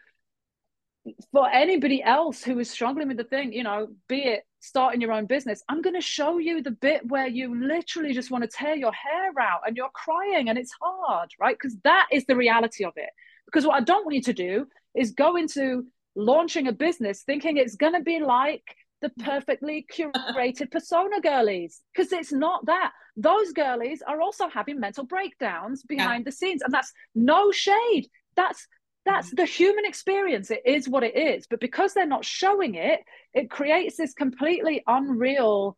[1.32, 5.14] for anybody else who is struggling with the thing, you know, be it starting your
[5.14, 8.50] own business, I'm going to show you the bit where you literally just want to
[8.50, 11.56] tear your hair out and you're crying and it's hard, right?
[11.56, 13.10] Because that is the reality of it.
[13.46, 15.86] Because what I don't want you to do is go into
[16.16, 18.64] launching a business thinking it's going to be like
[19.02, 22.92] the perfectly curated persona girlies because it's not that.
[23.16, 26.30] Those girlies are also having mental breakdowns behind yeah.
[26.30, 28.08] the scenes and that's no shade.
[28.36, 28.68] That's
[29.06, 29.38] that's mm-hmm.
[29.38, 30.52] the human experience.
[30.52, 31.48] It is what it is.
[31.50, 33.02] But because they're not showing it
[33.34, 35.78] it creates this completely unreal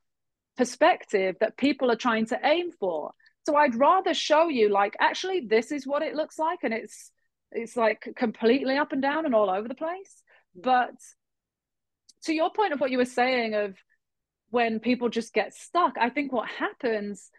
[0.57, 3.11] perspective that people are trying to aim for.
[3.45, 7.11] So i'd rather show you like actually this is what it looks like and it's
[7.51, 10.23] it's like completely up and down and all over the place.
[10.57, 10.63] Mm.
[10.63, 10.95] But
[12.23, 13.75] to your point of what you were saying of
[14.49, 17.29] when people just get stuck i think what happens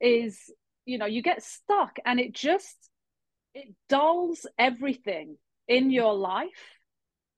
[0.00, 0.50] is
[0.86, 2.90] you know you get stuck and it just
[3.54, 5.36] it dulls everything
[5.68, 6.48] in your life.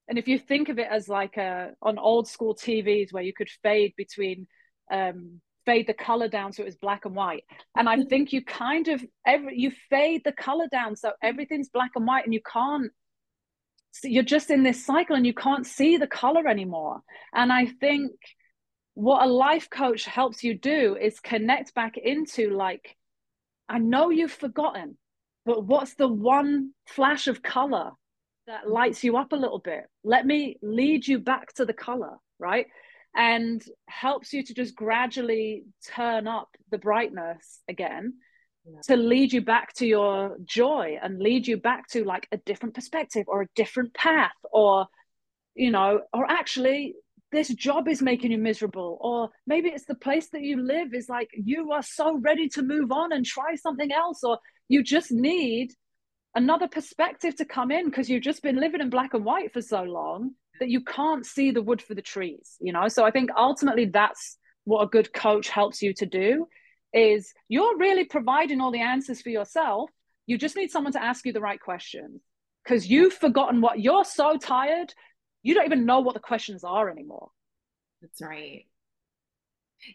[0.09, 3.33] And if you think of it as like a on old school tvs where you
[3.33, 4.47] could fade between
[4.91, 7.45] um fade the color down so it was black and white.
[7.77, 11.93] And i think you kind of every you fade the color down so everything's black
[11.95, 12.91] and white and you can't
[14.05, 17.03] you're just in this cycle and you can't see the color anymore.
[17.35, 18.13] And i think
[18.95, 22.97] what a life coach helps you do is connect back into like
[23.69, 24.99] i know you've forgotten
[25.47, 27.93] but what's the one flash of color
[28.47, 29.85] that lights you up a little bit?
[30.05, 32.67] Let me lead you back to the color right?
[33.15, 38.15] And helps you to just gradually turn up the brightness again.
[38.85, 42.75] To lead you back to your joy and lead you back to like a different
[42.75, 44.87] perspective or a different path or
[45.55, 46.95] you know or actually
[47.33, 51.09] this job is making you miserable or maybe it's the place that you live is
[51.09, 54.39] like you are so ready to move on and try something else or
[54.69, 55.73] you just need
[56.35, 59.61] another perspective to come in because you've just been living in black and white for
[59.61, 62.87] so long that you can't see the wood for the trees you know?
[62.89, 66.47] So i think ultimately that's what a good coach helps you to do
[66.93, 69.91] is you're really providing all the answers for yourself
[70.27, 72.21] you just need someone to ask you the right questions
[72.65, 74.93] because you've forgotten what you're so tired
[75.43, 77.31] you don't even know what the questions are anymore.
[78.01, 78.67] That's right.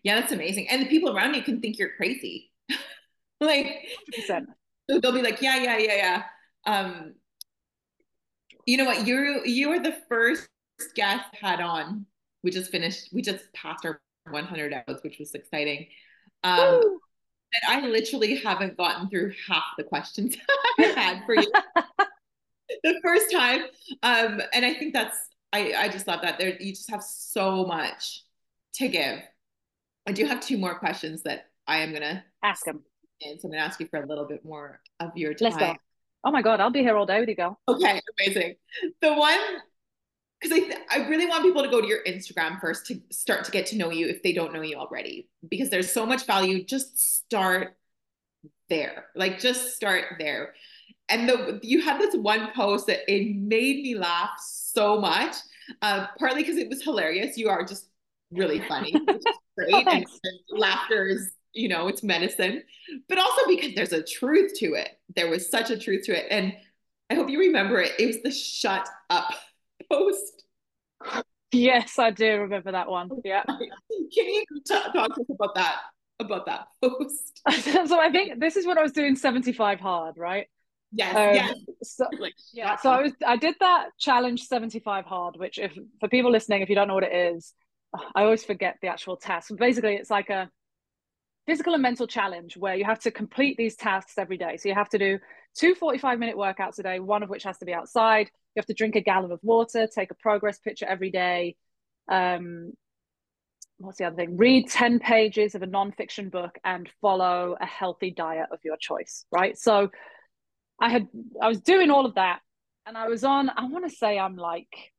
[0.03, 0.67] Yeah, that's amazing.
[0.69, 2.51] And the people around you can think you're crazy.
[3.41, 3.87] like
[4.29, 4.45] 100%.
[5.01, 6.23] they'll be like, yeah, yeah, yeah, yeah.
[6.65, 7.13] Um,
[8.65, 9.07] you know what?
[9.07, 10.49] You're you are the first
[10.95, 12.05] guest had on.
[12.43, 13.09] We just finished.
[13.13, 15.87] We just passed our 100 hours, which was exciting.
[16.43, 16.99] Um,
[17.53, 20.35] and I literally haven't gotten through half the questions
[20.79, 21.51] I had for you
[22.83, 23.61] the first time.
[24.03, 25.17] Um, and I think that's
[25.53, 26.37] I, I just love that.
[26.37, 28.23] There you just have so much
[28.75, 29.19] to give.
[30.05, 32.83] I do have two more questions that I am gonna ask them.
[33.21, 35.51] And so I'm gonna ask you for a little bit more of your time.
[35.51, 35.75] Let's go.
[36.23, 37.59] Oh my god, I'll be here all day with you, girl.
[37.67, 38.55] Okay, amazing.
[39.01, 39.39] The one
[40.39, 43.43] because I, th- I really want people to go to your Instagram first to start
[43.45, 46.25] to get to know you if they don't know you already because there's so much
[46.25, 46.63] value.
[46.63, 47.75] Just start
[48.69, 50.53] there, like just start there.
[51.09, 55.35] And the you had this one post that it made me laugh so much.
[55.81, 57.37] Uh, partly because it was hilarious.
[57.37, 57.89] You are just
[58.31, 58.91] really funny,
[59.57, 59.87] great.
[59.87, 62.63] and, and laughter is, you know, it's medicine.
[63.09, 64.89] But also because there's a truth to it.
[65.15, 66.27] There was such a truth to it.
[66.29, 66.53] And
[67.09, 67.93] I hope you remember it.
[67.99, 69.33] It was the shut up
[69.91, 70.43] post.
[71.51, 73.09] Yes, I do remember that one.
[73.23, 73.43] Yeah.
[73.47, 73.59] Can
[74.13, 75.77] you talk to us about that?
[76.19, 77.41] About that post.
[77.87, 80.47] so I think this is what I was doing 75 hard, right?
[80.91, 81.55] Yes, um, yes.
[81.83, 82.75] So, like, yeah.
[82.77, 86.69] So I was I did that challenge 75 hard, which if for people listening, if
[86.69, 87.53] you don't know what it is,
[88.15, 89.51] I always forget the actual task.
[89.57, 90.49] Basically, it's like a
[91.45, 94.57] physical and mental challenge where you have to complete these tasks every day.
[94.57, 95.19] So you have to do
[95.55, 98.29] two 45 minute workouts a day, one of which has to be outside.
[98.57, 101.55] You have to drink a gallon of water, take a progress picture every day.
[102.09, 102.73] Um,
[103.77, 104.35] what's the other thing?
[104.35, 109.25] Read 10 pages of a non-fiction book and follow a healthy diet of your choice,
[109.31, 109.55] right?
[109.55, 109.91] So
[110.81, 111.07] I had
[111.39, 112.39] I was doing all of that
[112.87, 114.91] and I was on I want to say I'm like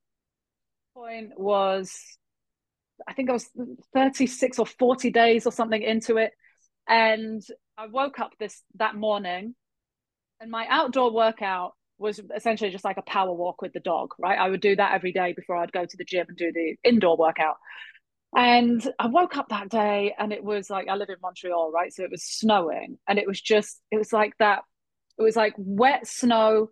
[0.94, 1.92] point was
[3.08, 3.48] I think I was
[3.92, 6.32] 36 or 40 days or something into it
[6.88, 7.42] And
[7.76, 9.56] I woke up this that morning
[10.40, 14.38] and my outdoor workout was essentially just like a power walk with the dog, right?
[14.38, 16.76] I would do that every day before I'd go to the gym and do the
[16.84, 17.56] indoor workout.
[18.36, 21.92] And I woke up that day and it was like I live in Montreal, right?
[21.92, 24.60] So it was snowing and it was just it was like that
[25.18, 26.68] it was like wet snow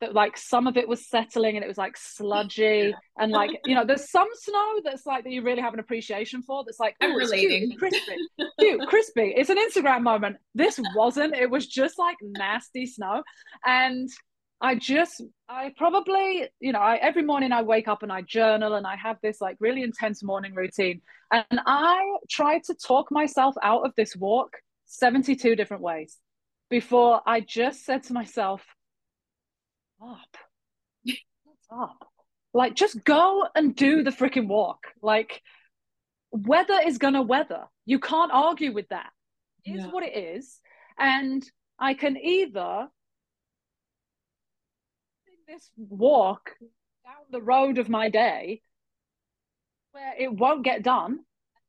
[0.00, 3.74] that like some of it was settling and it was like sludgy and like you
[3.74, 6.94] know there's some snow that's like that you really have an appreciation for that's like
[7.00, 8.16] oh, I'm relating cute, crispy
[8.60, 13.22] cute crispy it's an instagram moment this wasn't it was just like nasty snow
[13.64, 14.10] and
[14.60, 18.74] i just i probably you know I, every morning i wake up and i journal
[18.74, 21.00] and i have this like really intense morning routine
[21.30, 26.18] and i try to talk myself out of this walk 72 different ways
[26.70, 28.62] before i just said to myself
[30.02, 30.36] up?
[31.70, 32.08] Up?
[32.54, 34.78] Like, just go and do the freaking walk.
[35.02, 35.42] Like,
[36.30, 37.64] weather is gonna weather.
[37.84, 39.10] You can't argue with that.
[39.64, 39.90] It's yeah.
[39.90, 40.60] what it is.
[40.98, 41.44] And
[41.78, 42.88] I can either
[45.46, 46.52] this walk
[47.04, 48.60] down the road of my day
[49.92, 51.20] where it won't get done.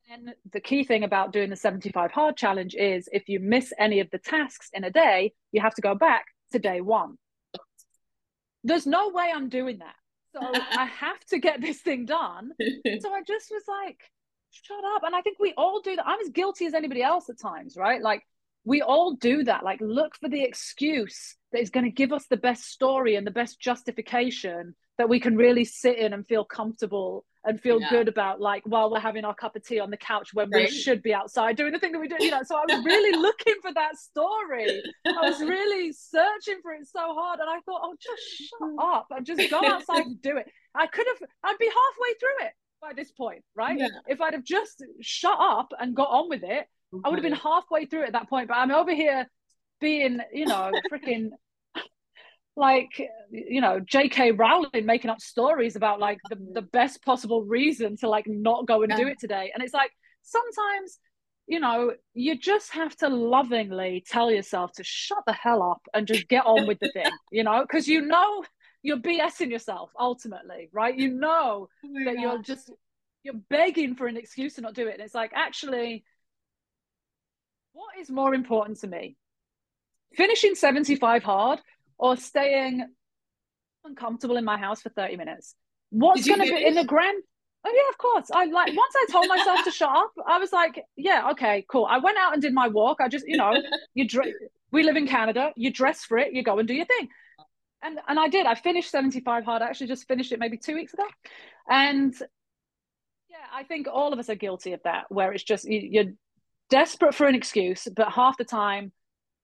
[0.10, 4.00] And the key thing about doing the 75 hard challenge is if you miss any
[4.00, 7.18] of the tasks in a day, you have to go back to day one
[8.68, 9.96] there's no way I'm doing that.
[10.34, 12.52] So I have to get this thing done.
[13.00, 14.00] So I just was like,
[14.52, 15.04] shut up.
[15.04, 16.08] And I think we all do that.
[16.08, 18.02] I'm as guilty as anybody else at times, right?
[18.02, 18.24] Like
[18.68, 19.64] we all do that.
[19.64, 23.26] Like look for the excuse that is going to give us the best story and
[23.26, 27.90] the best justification that we can really sit in and feel comfortable and feel yeah.
[27.90, 30.70] good about like while we're having our cup of tea on the couch when right.
[30.70, 32.84] we should be outside doing the thing that we do you know so i was
[32.84, 37.60] really looking for that story i was really searching for it so hard and i
[37.62, 38.76] thought oh just shut mm.
[38.80, 42.48] up and just go outside and do it i could have i'd be halfway through
[42.48, 43.88] it by this point right yeah.
[44.08, 46.68] if i'd have just shut up and got on with it.
[47.04, 49.28] I would have been halfway through at that point but i'm over here
[49.80, 51.30] being you know freaking
[52.56, 52.90] like
[53.30, 54.32] you know J.K.
[54.32, 58.82] Rowling making up stories about like the, the best possible reason to like not go
[58.82, 58.98] and yeah.
[58.98, 59.92] do it today and it's like
[60.24, 61.00] sometimes
[61.46, 66.08] you know you just have to lovingly tell yourself to shut the hell up and
[66.08, 68.44] just get on with the thing you know because you know
[68.82, 72.22] you're BSing yourself ultimately right you know oh that gosh.
[72.22, 72.72] you're just
[73.24, 76.04] you're begging for an excuse to not do it and it's like actually
[77.78, 79.16] what is more important to me
[80.16, 81.60] finishing 75 hard
[82.00, 82.88] or staying
[83.86, 85.54] uncomfortable in my house for 30 minutes.
[85.92, 87.22] What's going to be in the grand?
[87.66, 88.30] Oh yeah, of course.
[88.34, 91.86] I like once I told myself to shut up, I was like, yeah, okay, cool.
[91.90, 92.98] I went out and did my walk.
[93.00, 93.54] I just, you know,
[93.94, 94.30] you dress.
[94.72, 95.52] We live in Canada.
[95.56, 96.34] You dress for it.
[96.34, 97.10] You go and do your thing.
[97.84, 98.48] And and I did.
[98.48, 99.62] I finished 75 hard.
[99.62, 101.06] I actually just finished it maybe two weeks ago.
[101.70, 102.14] And
[103.30, 106.14] yeah, I think all of us are guilty of that, where it's just you, you're
[106.70, 108.92] desperate for an excuse, but half the time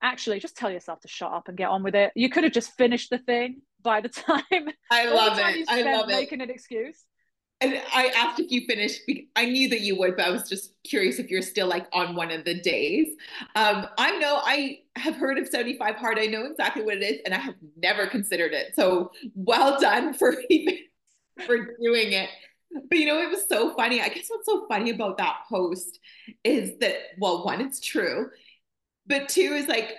[0.02, 2.12] actually just tell yourself to shut up and get on with it.
[2.14, 4.42] You could have just finished the thing by the time.
[4.90, 5.68] I love time it.
[5.68, 6.14] I love it.
[6.14, 7.04] Making an excuse.
[7.60, 9.00] And I asked if you finished.
[9.36, 12.14] I knew that you would, but I was just curious if you're still like on
[12.14, 13.08] one of the days.
[13.54, 16.18] Um, I know I have heard of 75 hard.
[16.18, 18.74] I know exactly what it is, and I have never considered it.
[18.74, 20.78] So well done for even
[21.46, 22.28] for doing it.
[22.88, 24.00] But you know, it was so funny.
[24.00, 25.98] I guess what's so funny about that post
[26.42, 28.30] is that, well, one, it's true
[29.06, 29.94] but two is like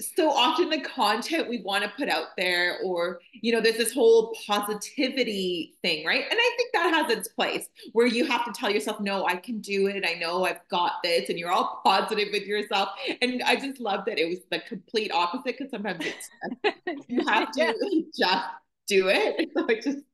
[0.00, 3.92] so often the content we want to put out there or you know there's this
[3.92, 8.50] whole positivity thing right and i think that has its place where you have to
[8.52, 11.80] tell yourself no i can do it i know i've got this and you're all
[11.84, 12.88] positive with yourself
[13.22, 17.52] and i just love that it was the complete opposite because sometimes it's you have
[17.52, 17.72] to yeah.
[18.18, 18.46] just
[18.88, 20.04] do it so just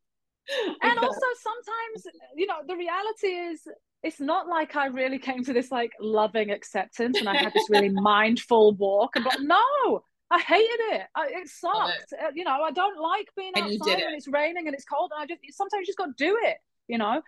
[0.82, 3.66] and also sometimes you know the reality is
[4.02, 7.68] it's not like I really came to this like loving acceptance and I had this
[7.68, 9.16] really mindful walk.
[9.16, 11.02] And but no, I hated it.
[11.14, 12.12] I, it sucked.
[12.12, 12.18] It.
[12.22, 15.10] Uh, you know, I don't like being and outside when it's raining and it's cold.
[15.14, 16.56] And I just sometimes you just got to do it.
[16.88, 17.20] You know,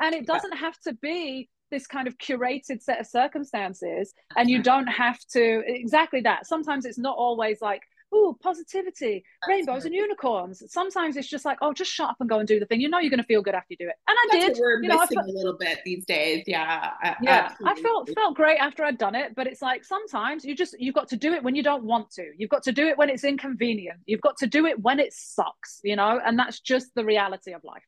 [0.00, 0.60] and it doesn't yeah.
[0.60, 4.14] have to be this kind of curated set of circumstances.
[4.36, 6.46] And you don't have to exactly that.
[6.46, 10.62] Sometimes it's not always like oh, positivity, That's rainbows and unicorns.
[10.68, 12.80] Sometimes it's just like, oh, just shut up and go and do the thing.
[12.80, 13.94] You know, you're going to feel good after you do it.
[14.08, 14.58] And I That's did.
[14.60, 16.44] we're you missing know, felt, a little bit these days.
[16.46, 16.92] Yeah.
[17.22, 17.50] Yeah.
[17.50, 17.80] Absolutely.
[17.80, 20.94] I felt felt great after I'd done it, but it's like sometimes you just you've
[20.94, 22.30] got to do it when you don't want to.
[22.36, 24.00] You've got to do it when it's inconvenient.
[24.06, 25.80] You've got to do it when it sucks.
[25.82, 27.82] You know, and that's just the reality of life.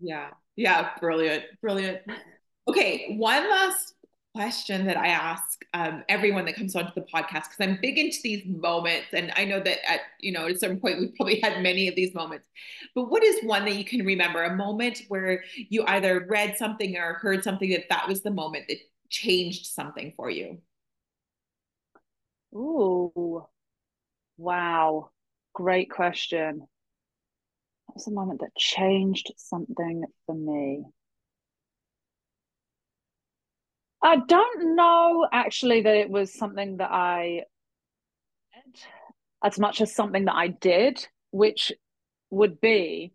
[0.00, 0.28] Yeah.
[0.56, 0.90] Yeah.
[1.00, 1.44] Brilliant.
[1.60, 2.00] Brilliant.
[2.66, 3.93] Okay, one last
[4.34, 8.18] question that I ask um, everyone that comes onto the podcast because I'm big into
[8.22, 11.40] these moments, and I know that at you know at a certain point we've probably
[11.40, 12.48] had many of these moments.
[12.94, 14.42] But what is one that you can remember?
[14.42, 18.64] A moment where you either read something or heard something that that was the moment
[18.68, 18.78] that
[19.10, 20.58] changed something for you.
[22.54, 23.46] Ooh,
[24.36, 25.10] wow.
[25.54, 26.66] Great question.
[27.86, 30.84] What was the moment that changed something for me?
[34.04, 37.44] I don't know actually that it was something that I
[38.52, 38.82] did,
[39.42, 41.72] as much as something that I did, which
[42.30, 43.14] would be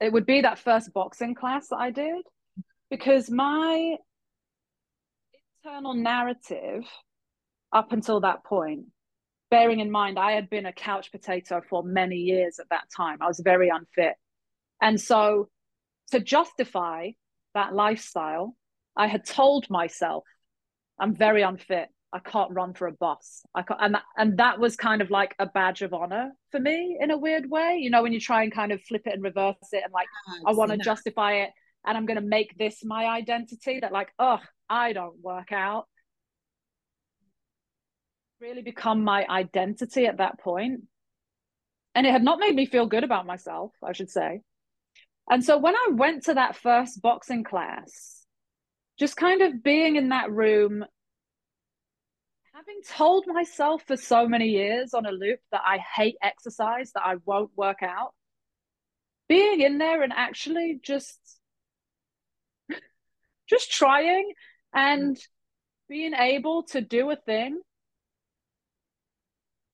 [0.00, 2.24] it would be that first boxing class that I did.
[2.90, 3.96] Because my
[5.64, 6.84] internal narrative
[7.72, 8.86] up until that point
[9.50, 13.18] bearing in mind I had been a couch potato for many years at that time
[13.20, 14.14] I was very unfit.
[14.80, 15.48] And so
[16.12, 17.10] to justify
[17.54, 18.56] that lifestyle
[18.96, 20.24] I had told myself
[20.98, 23.42] I'm very unfit I can't run for a bus.
[23.54, 26.58] I can't, and that, and that was kind of like a badge of honor for
[26.58, 27.78] me in a weird way.
[27.80, 30.06] You know, when you try and kind of flip it and reverse it, and like
[30.46, 31.50] I want to justify it,
[31.84, 33.80] and I'm going to make this my identity.
[33.80, 34.38] That like, oh,
[34.70, 35.86] I don't work out.
[38.40, 40.84] Really become my identity at that point,
[41.94, 43.72] and it had not made me feel good about myself.
[43.84, 44.40] I should say.
[45.28, 48.15] And so when I went to that first boxing class,
[48.98, 50.84] just kind of being in that room
[52.54, 57.02] having told myself for so many years on a loop that I hate exercise, that
[57.04, 58.14] I won't work out,
[59.28, 61.18] being in there and actually just
[63.48, 64.32] just trying
[64.72, 65.18] and
[65.88, 67.60] being able to do a thing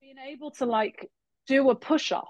[0.00, 1.10] being able to like
[1.46, 2.28] do a push up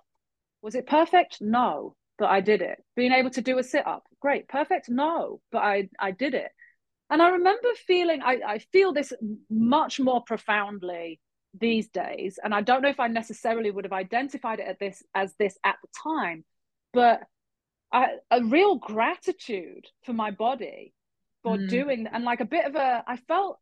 [0.62, 1.38] was it perfect?
[1.40, 2.78] No but i did it.
[2.94, 4.88] Being able to do a sit up great perfect?
[4.88, 6.50] No but i i did it
[7.12, 9.12] and I remember feeling, I, I feel this
[9.50, 11.20] much more profoundly
[11.52, 12.38] these days.
[12.42, 15.58] And I don't know if I necessarily would have identified it at this as this
[15.62, 16.44] at the time,
[16.94, 17.20] but
[17.92, 20.94] I, a real gratitude for my body
[21.42, 21.68] for mm.
[21.68, 23.58] doing and like a bit of a I felt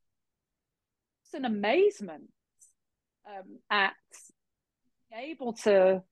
[1.35, 2.29] an amazement
[3.27, 3.95] um, at
[5.11, 6.03] being able to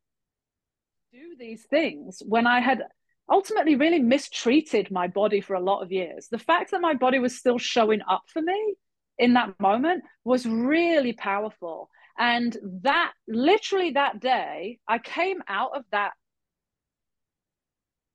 [1.12, 2.82] do these things when I had
[3.30, 6.28] ultimately really mistreated my body for a lot of years.
[6.30, 8.74] The fact that my body was still showing up for me
[9.18, 11.90] in that moment was really powerful.
[12.18, 16.12] And that literally that day, I came out of that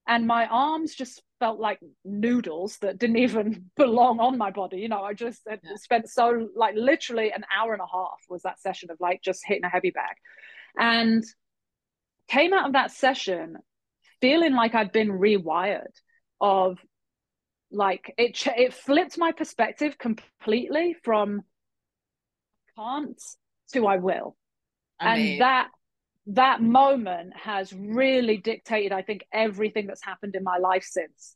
[0.07, 4.77] and my arms just felt like noodles that didn't even belong on my body.
[4.77, 5.57] You know, I just yeah.
[5.75, 9.41] spent so like literally an hour and a half was that session of like just
[9.45, 10.15] hitting a heavy bag.
[10.77, 11.23] And
[12.27, 13.57] came out of that session
[14.23, 15.91] feeling like I'd been rewired
[16.39, 16.79] of
[17.71, 21.41] like it it flipped my perspective completely from
[22.77, 23.21] can't
[23.73, 24.37] to I will.
[24.97, 25.67] I mean, and that
[26.27, 31.35] that moment has really dictated I think everything that's happened in my life since.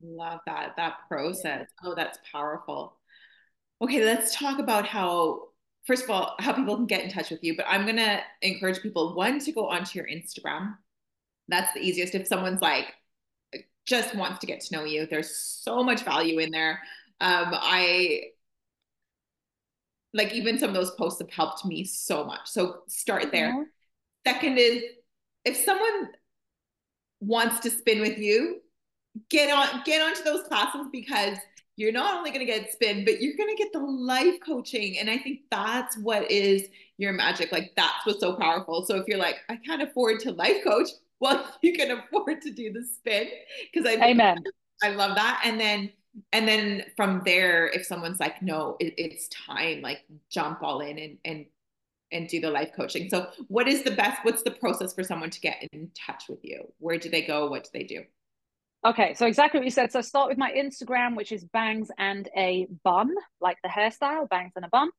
[0.00, 1.66] Love that that process.
[1.82, 3.00] Oh, that's powerful.
[3.80, 5.48] Okay, let's talk about how
[5.88, 8.20] first of all how people can get in touch with you, but I'm going to
[8.42, 10.74] encourage people one to go onto your Instagram
[11.48, 12.14] that's the easiest.
[12.14, 12.86] If someone's like
[13.86, 16.80] just wants to get to know you, there's so much value in there.
[17.20, 18.22] Um, I
[20.14, 22.46] like even some of those posts have helped me so much.
[22.46, 23.52] So start there.
[23.52, 23.62] Mm-hmm.
[24.26, 24.82] Second is
[25.44, 26.10] if someone
[27.20, 28.60] wants to spin with you,
[29.30, 31.38] get on get onto those classes because
[31.76, 34.98] you're not only going to get spin, but you're going to get the life coaching.
[34.98, 36.68] And I think that's what is
[36.98, 37.50] your magic.
[37.50, 38.84] Like that's what's so powerful.
[38.84, 40.88] So if you're like, I can't afford to life coach,
[41.22, 43.28] well you can afford to do the spin
[43.72, 44.42] because I amen
[44.82, 45.90] I love that and then
[46.32, 50.00] and then from there if someone's like no it, it's time like
[50.30, 51.46] jump all in and and
[52.10, 55.30] and do the life coaching so what is the best what's the process for someone
[55.30, 58.02] to get in touch with you where do they go what do they do
[58.84, 59.92] Okay, so exactly what you said.
[59.92, 64.54] So start with my Instagram, which is bangs and a bun, like the hairstyle, bangs
[64.56, 64.90] and a bun.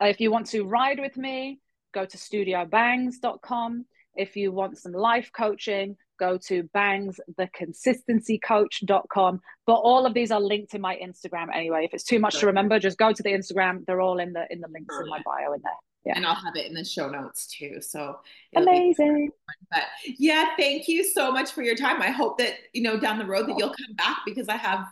[0.00, 1.60] If you want to ride with me,
[1.92, 3.84] go to studiobangs.com.
[4.18, 9.40] If you want some life coaching, go to bangstheconsistencycoach.com.
[9.66, 11.84] But all of these are linked in my Instagram anyway.
[11.84, 13.84] If it's too much to remember, just go to the Instagram.
[13.86, 15.72] They're all in the in the links in my bio in there.
[16.04, 16.12] Yeah.
[16.16, 17.80] And I'll have it in the show notes too.
[17.80, 18.18] So
[18.54, 19.30] amazing.
[19.70, 19.84] But
[20.18, 22.02] yeah, thank you so much for your time.
[22.02, 23.58] I hope that you know down the road that oh.
[23.58, 24.86] you'll come back because I have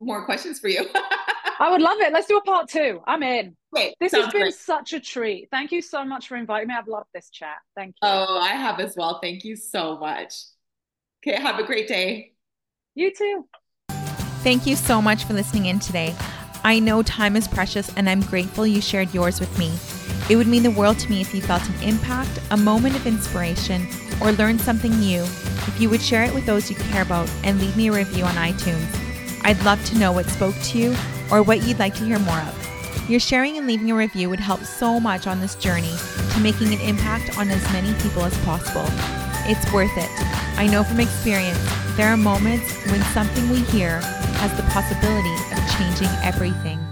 [0.00, 0.84] more questions for you.
[1.60, 2.12] I would love it.
[2.12, 3.00] Let's do a part two.
[3.06, 3.56] I'm in.
[3.72, 3.94] Great.
[4.00, 4.54] This Sounds has been great.
[4.54, 5.48] such a treat.
[5.50, 6.74] Thank you so much for inviting me.
[6.78, 7.56] I've loved this chat.
[7.76, 8.08] Thank you.
[8.08, 9.18] Oh, I have as well.
[9.20, 10.34] Thank you so much.
[11.26, 12.32] Okay, have a great day.
[12.94, 13.46] You too.
[14.42, 16.14] Thank you so much for listening in today.
[16.64, 19.72] I know time is precious and I'm grateful you shared yours with me.
[20.30, 23.06] It would mean the world to me if you felt an impact, a moment of
[23.06, 23.86] inspiration,
[24.20, 25.22] or learned something new.
[25.22, 28.24] If you would share it with those you care about and leave me a review
[28.24, 29.07] on iTunes.
[29.42, 30.96] I'd love to know what spoke to you
[31.30, 33.10] or what you'd like to hear more of.
[33.10, 35.94] Your sharing and leaving a review would help so much on this journey
[36.32, 38.84] to making an impact on as many people as possible.
[39.50, 40.10] It's worth it.
[40.58, 41.58] I know from experience,
[41.96, 44.00] there are moments when something we hear
[44.38, 46.87] has the possibility of changing everything.